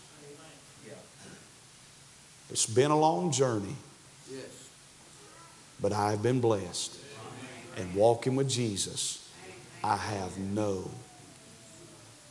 It's 2.50 2.64
been 2.66 2.90
a 2.90 2.98
long 2.98 3.30
journey, 3.30 3.76
Yes. 4.32 4.46
but 5.80 5.92
I've 5.92 6.22
been 6.22 6.40
blessed. 6.40 6.96
And 7.76 7.94
walking 7.94 8.34
with 8.34 8.48
Jesus, 8.48 9.28
I 9.84 9.96
have 9.96 10.38
no 10.38 10.90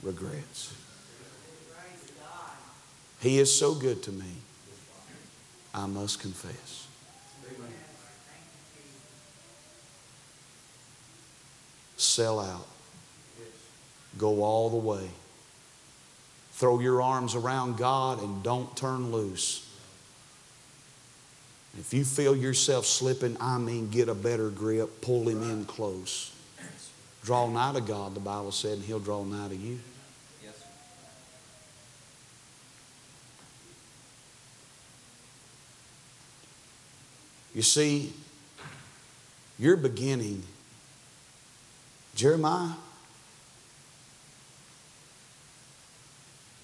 regrets. 0.01 0.73
He 3.19 3.39
is 3.39 3.53
so 3.53 3.73
good 3.73 4.03
to 4.03 4.11
me, 4.11 4.31
I 5.73 5.85
must 5.87 6.19
confess. 6.19 6.87
Sell 11.97 12.39
out. 12.39 12.67
Go 14.17 14.43
all 14.43 14.69
the 14.69 14.77
way. 14.77 15.09
Throw 16.53 16.79
your 16.79 17.01
arms 17.01 17.35
around 17.35 17.77
God 17.77 18.21
and 18.21 18.41
don't 18.43 18.75
turn 18.75 19.11
loose. 19.11 19.63
If 21.77 21.93
you 21.93 22.03
feel 22.03 22.35
yourself 22.35 22.85
slipping, 22.85 23.37
I 23.39 23.59
mean, 23.59 23.89
get 23.89 24.09
a 24.09 24.15
better 24.15 24.49
grip, 24.49 25.01
pull 25.01 25.29
him 25.29 25.43
in 25.43 25.65
close. 25.65 26.31
Draw 27.23 27.49
nigh 27.49 27.73
to 27.73 27.81
God, 27.81 28.15
the 28.15 28.19
Bible 28.19 28.51
said, 28.51 28.73
and 28.77 28.83
he'll 28.83 28.99
draw 28.99 29.23
nigh 29.23 29.49
to 29.49 29.55
you. 29.55 29.79
You 37.57 37.63
see, 37.63 38.13
you're 39.57 39.77
beginning, 39.77 40.43
Jeremiah, 42.13 42.75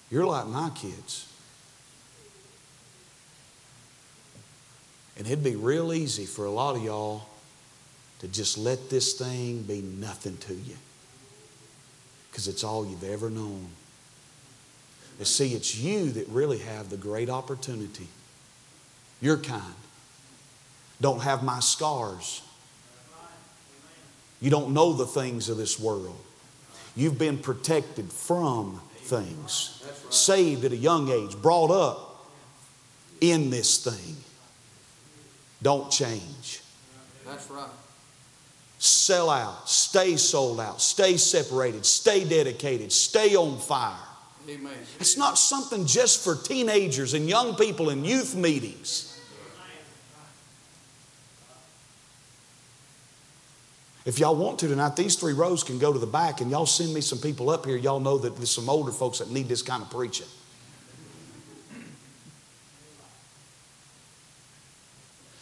you're 0.08 0.24
like 0.24 0.46
my 0.46 0.70
kids. 0.70 1.26
And 5.16 5.26
it'd 5.26 5.42
be 5.42 5.56
real 5.56 5.92
easy 5.92 6.26
for 6.26 6.44
a 6.44 6.50
lot 6.52 6.76
of 6.76 6.84
y'all 6.84 7.26
to 8.20 8.28
just 8.28 8.56
let 8.56 8.88
this 8.88 9.14
thing 9.14 9.62
be 9.62 9.82
nothing 9.82 10.36
to 10.36 10.54
you 10.54 10.76
because 12.30 12.46
it's 12.46 12.62
all 12.62 12.86
you've 12.86 13.02
ever 13.02 13.30
known. 13.30 13.66
And 15.18 15.26
see, 15.26 15.54
it's 15.54 15.76
you 15.76 16.12
that 16.12 16.28
really 16.28 16.58
have 16.58 16.88
the 16.88 16.96
great 16.96 17.28
opportunity. 17.28 18.06
Your 19.20 19.38
kind. 19.38 19.74
Don't 21.04 21.20
have 21.20 21.42
my 21.42 21.60
scars. 21.60 22.40
You 24.40 24.48
don't 24.48 24.72
know 24.72 24.94
the 24.94 25.04
things 25.04 25.50
of 25.50 25.58
this 25.58 25.78
world. 25.78 26.16
You've 26.96 27.18
been 27.18 27.36
protected 27.36 28.10
from 28.10 28.80
things, 29.00 29.86
saved 30.08 30.64
at 30.64 30.72
a 30.72 30.76
young 30.78 31.10
age, 31.10 31.36
brought 31.36 31.70
up 31.70 32.26
in 33.20 33.50
this 33.50 33.84
thing. 33.84 34.16
Don't 35.60 35.90
change. 35.90 36.62
That's 37.26 37.50
right. 37.50 37.68
Sell 38.78 39.28
out, 39.28 39.68
stay 39.68 40.16
sold 40.16 40.58
out, 40.58 40.80
stay 40.80 41.18
separated, 41.18 41.84
stay 41.84 42.24
dedicated, 42.26 42.90
stay 42.90 43.36
on 43.36 43.58
fire. 43.58 43.92
Amen. 44.48 44.72
It's 45.00 45.18
not 45.18 45.36
something 45.36 45.84
just 45.84 46.24
for 46.24 46.34
teenagers 46.34 47.12
and 47.12 47.28
young 47.28 47.56
people 47.56 47.90
in 47.90 48.06
youth 48.06 48.34
meetings. 48.34 49.13
If 54.04 54.18
y'all 54.18 54.36
want 54.36 54.58
to 54.58 54.68
tonight, 54.68 54.96
these 54.96 55.16
three 55.16 55.32
rows 55.32 55.64
can 55.64 55.78
go 55.78 55.92
to 55.92 55.98
the 55.98 56.06
back 56.06 56.42
and 56.42 56.50
y'all 56.50 56.66
send 56.66 56.92
me 56.92 57.00
some 57.00 57.18
people 57.18 57.48
up 57.48 57.64
here. 57.64 57.76
Y'all 57.76 58.00
know 58.00 58.18
that 58.18 58.36
there's 58.36 58.50
some 58.50 58.68
older 58.68 58.92
folks 58.92 59.18
that 59.20 59.30
need 59.30 59.48
this 59.48 59.62
kind 59.62 59.82
of 59.82 59.90
preaching. 59.90 60.26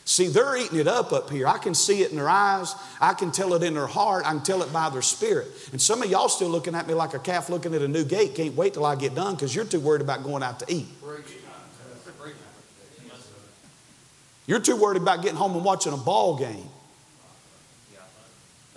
See, 0.04 0.26
they're 0.26 0.56
eating 0.56 0.78
it 0.78 0.86
up 0.86 1.12
up 1.12 1.30
here. 1.30 1.48
I 1.48 1.58
can 1.58 1.74
see 1.74 2.02
it 2.02 2.10
in 2.10 2.16
their 2.16 2.28
eyes. 2.28 2.74
I 3.00 3.14
can 3.14 3.32
tell 3.32 3.54
it 3.54 3.62
in 3.62 3.74
their 3.74 3.86
heart. 3.86 4.26
I 4.26 4.30
can 4.30 4.42
tell 4.42 4.62
it 4.62 4.72
by 4.72 4.90
their 4.90 5.02
spirit. 5.02 5.48
And 5.72 5.80
some 5.80 6.02
of 6.02 6.10
y'all 6.10 6.28
still 6.28 6.50
looking 6.50 6.74
at 6.74 6.86
me 6.86 6.94
like 6.94 7.14
a 7.14 7.18
calf 7.18 7.48
looking 7.48 7.74
at 7.74 7.82
a 7.82 7.88
new 7.88 8.04
gate. 8.04 8.34
Can't 8.34 8.54
wait 8.54 8.74
till 8.74 8.84
I 8.84 8.94
get 8.94 9.14
done 9.14 9.34
because 9.34 9.54
you're 9.54 9.64
too 9.64 9.80
worried 9.80 10.02
about 10.02 10.22
going 10.22 10.42
out 10.42 10.58
to 10.60 10.66
eat. 10.68 10.86
You're 14.46 14.60
too 14.60 14.76
worried 14.76 15.00
about 15.00 15.22
getting 15.22 15.38
home 15.38 15.54
and 15.54 15.64
watching 15.64 15.94
a 15.94 15.96
ball 15.96 16.36
game. 16.36 16.68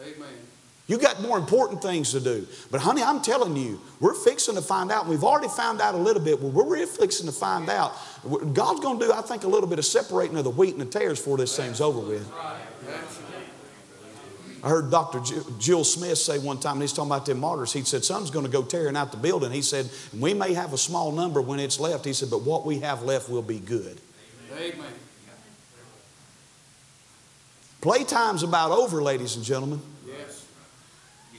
Amen. 0.05 0.29
You 0.87 0.99
got 0.99 1.19
more 1.19 1.37
important 1.39 1.81
things 1.81 2.11
to 2.11 2.19
do. 2.19 2.45
But 2.69 2.79
honey, 2.79 3.01
I'm 3.01 3.21
telling 3.21 3.57
you, 3.57 3.81
we're 3.99 4.13
fixing 4.13 4.53
to 4.53 4.61
find 4.61 4.91
out. 4.91 5.03
and 5.03 5.09
We've 5.09 5.23
already 5.23 5.47
found 5.47 5.81
out 5.81 5.95
a 5.95 5.97
little 5.97 6.21
bit. 6.21 6.39
But 6.39 6.49
we're 6.49 6.67
really 6.67 6.85
fixing 6.85 7.25
to 7.25 7.31
find 7.31 7.69
out. 7.69 7.93
God's 8.53 8.81
going 8.81 8.99
to 8.99 9.07
do, 9.07 9.11
I 9.11 9.21
think, 9.21 9.45
a 9.45 9.47
little 9.47 9.67
bit 9.67 9.79
of 9.79 9.85
separating 9.85 10.37
of 10.37 10.43
the 10.43 10.51
wheat 10.51 10.73
and 10.73 10.81
the 10.81 10.85
tares 10.85 11.17
before 11.19 11.37
this 11.37 11.57
thing's 11.57 11.81
over 11.81 11.99
with. 11.99 12.31
I 14.63 14.69
heard 14.69 14.89
Dr. 14.89 15.21
Jill 15.59 15.83
Smith 15.83 16.17
say 16.17 16.39
one 16.39 16.59
time, 16.59 16.73
and 16.73 16.81
he's 16.81 16.93
talking 16.93 17.11
about 17.11 17.25
them 17.25 17.39
martyrs. 17.39 17.73
He 17.73 17.83
said, 17.83 18.03
Some's 18.03 18.31
going 18.31 18.45
to 18.45 18.51
go 18.51 18.63
tearing 18.63 18.95
out 18.95 19.11
the 19.11 19.17
building. 19.17 19.51
He 19.51 19.61
said, 19.61 19.89
We 20.17 20.33
may 20.35 20.53
have 20.53 20.73
a 20.73 20.77
small 20.77 21.11
number 21.11 21.41
when 21.41 21.59
it's 21.59 21.79
left. 21.79 22.05
He 22.05 22.13
said, 22.13 22.29
But 22.29 22.41
what 22.41 22.65
we 22.65 22.79
have 22.79 23.03
left 23.03 23.27
will 23.29 23.43
be 23.43 23.59
good. 23.59 23.99
Amen. 24.53 24.93
Playtime's 27.81 28.41
about 28.41 28.71
over, 28.71 29.03
ladies 29.03 29.35
and 29.35 29.45
gentlemen. 29.45 29.79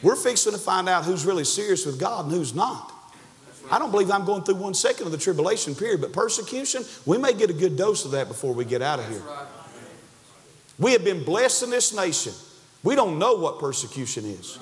We're 0.07 0.15
fixing 0.15 0.53
to 0.53 0.59
find 0.59 0.89
out 0.89 1.05
who's 1.05 1.27
really 1.27 1.43
serious 1.43 1.85
with 1.85 1.99
God 1.99 2.27
and 2.27 2.33
who's 2.33 2.55
not. 2.55 2.93
I 3.73 3.81
don't 3.81 3.91
believe 3.91 4.09
I'm 4.09 4.25
going 4.25 4.45
through 4.45 4.55
one 4.55 4.73
second 4.73 5.07
of 5.07 5.11
the 5.11 5.19
tribulation 5.19 5.75
period, 5.75 6.01
but 6.01 6.13
persecution, 6.13 6.85
we 7.05 7.19
may 7.19 7.33
get 7.33 7.51
a 7.51 7.53
good 7.53 7.77
dose 7.77 8.05
of 8.05 8.13
that 8.13 8.29
before 8.29 8.55
we 8.55 8.65
get 8.65 8.83
out 8.83 9.01
of 9.01 9.09
here. 9.09 9.25
We 10.79 10.93
have 10.93 11.03
been 11.03 11.25
blessed 11.25 11.65
in 11.65 11.71
this 11.71 11.93
nation. 11.93 12.35
We 12.85 12.95
don't 12.95 13.19
know 13.19 13.35
what 13.35 13.59
persecution 13.59 14.27
is. 14.27 14.61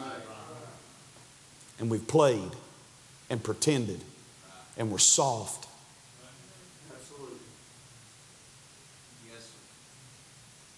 And 1.78 1.90
we've 1.90 2.08
played 2.08 2.52
and 3.28 3.44
pretended 3.44 4.00
and 4.78 4.90
we're 4.90 4.96
soft. 4.96 5.68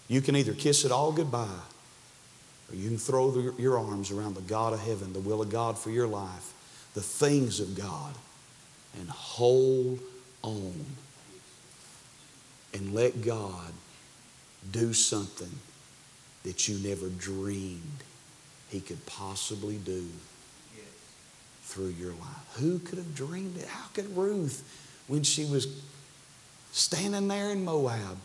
You 0.09 0.19
can 0.19 0.35
either 0.35 0.51
kiss 0.51 0.83
it 0.83 0.91
all 0.91 1.13
goodbye 1.13 1.47
or 2.69 2.75
you 2.75 2.89
can 2.89 2.97
throw 2.97 3.31
the- 3.31 3.61
your 3.61 3.77
arms 3.77 4.11
around 4.11 4.35
the 4.35 4.41
God 4.41 4.73
of 4.73 4.79
heaven, 4.79 5.13
the 5.13 5.19
will 5.19 5.41
of 5.41 5.49
God 5.49 5.77
for 5.77 5.89
your 5.89 6.07
life, 6.07 6.53
the 6.93 7.01
things 7.01 7.59
of 7.59 7.75
God, 7.75 8.15
and 8.97 9.09
hold 9.09 9.99
on 10.41 10.85
and 12.73 12.93
let 12.93 13.21
God 13.21 13.73
do 14.71 14.93
something 14.93 15.59
that 16.43 16.67
you 16.67 16.77
never 16.79 17.09
dreamed 17.09 18.03
He 18.69 18.81
could 18.81 19.05
possibly 19.05 19.77
do 19.77 20.07
through 21.63 21.87
your 21.87 22.13
life. 22.13 22.55
Who 22.55 22.79
could 22.79 22.97
have 22.97 23.13
dreamed 23.13 23.57
it? 23.57 23.67
How 23.67 23.87
could 23.93 24.15
Ruth, 24.15 24.63
when 25.07 25.23
she 25.23 25.45
was 25.45 25.67
standing 26.71 27.27
there 27.27 27.51
in 27.51 27.65
Moab, 27.65 28.17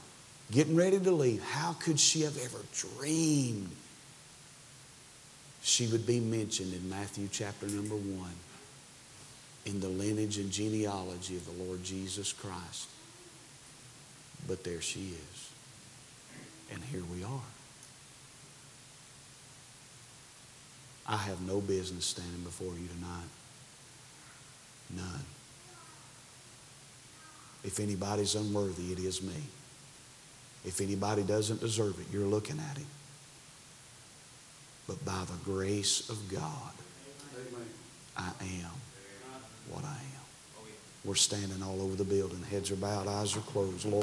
getting 0.50 0.76
ready 0.76 0.98
to 0.98 1.11
leave, 1.11 1.42
how 1.42 1.72
could 1.74 1.98
she 1.98 2.22
have 2.22 2.38
ever 2.38 2.59
dreamed 2.74 3.74
she 5.62 5.87
would 5.87 6.07
be 6.07 6.20
mentioned 6.20 6.75
in 6.75 6.90
Matthew 6.90 7.29
chapter 7.31 7.66
number 7.66 7.94
one 7.94 8.35
in 9.64 9.81
the 9.81 9.88
lineage 9.88 10.38
and 10.38 10.51
genealogy 10.51 11.37
of 11.37 11.46
the 11.46 11.64
Lord 11.64 11.83
Jesus 11.85 12.33
Christ? 12.33 12.88
But 14.48 14.64
there 14.64 14.81
she 14.81 15.14
is. 15.14 15.51
And 16.72 16.83
here 16.85 17.03
we 17.14 17.22
are. 17.22 17.40
I 21.07 21.16
have 21.16 21.40
no 21.40 21.61
business 21.61 22.07
standing 22.07 22.42
before 22.42 22.72
you 22.72 22.88
tonight. 22.88 23.29
None. 24.96 25.25
If 27.64 27.79
anybody's 27.81 28.35
unworthy, 28.35 28.92
it 28.92 28.98
is 28.98 29.22
me. 29.22 29.42
If 30.64 30.81
anybody 30.81 31.22
doesn't 31.22 31.61
deserve 31.61 31.98
it, 32.01 32.07
you're 32.12 32.27
looking 32.27 32.59
at 32.59 32.79
him. 32.79 32.87
But 34.92 35.05
by 35.07 35.24
the 35.24 35.50
grace 35.50 36.11
of 36.11 36.18
God, 36.31 36.72
I 38.14 38.28
am 38.40 38.70
what 39.70 39.85
I 39.85 39.88
am. 39.88 40.66
We're 41.05 41.14
standing 41.14 41.62
all 41.62 41.81
over 41.81 41.96
the 41.96 42.05
building. 42.05 42.42
Heads 42.50 42.70
are 42.70 42.76
bowed, 42.76 43.09
eyes 43.09 43.35
are 43.35 43.40
closed. 43.40 43.87
Lord. 43.87 44.00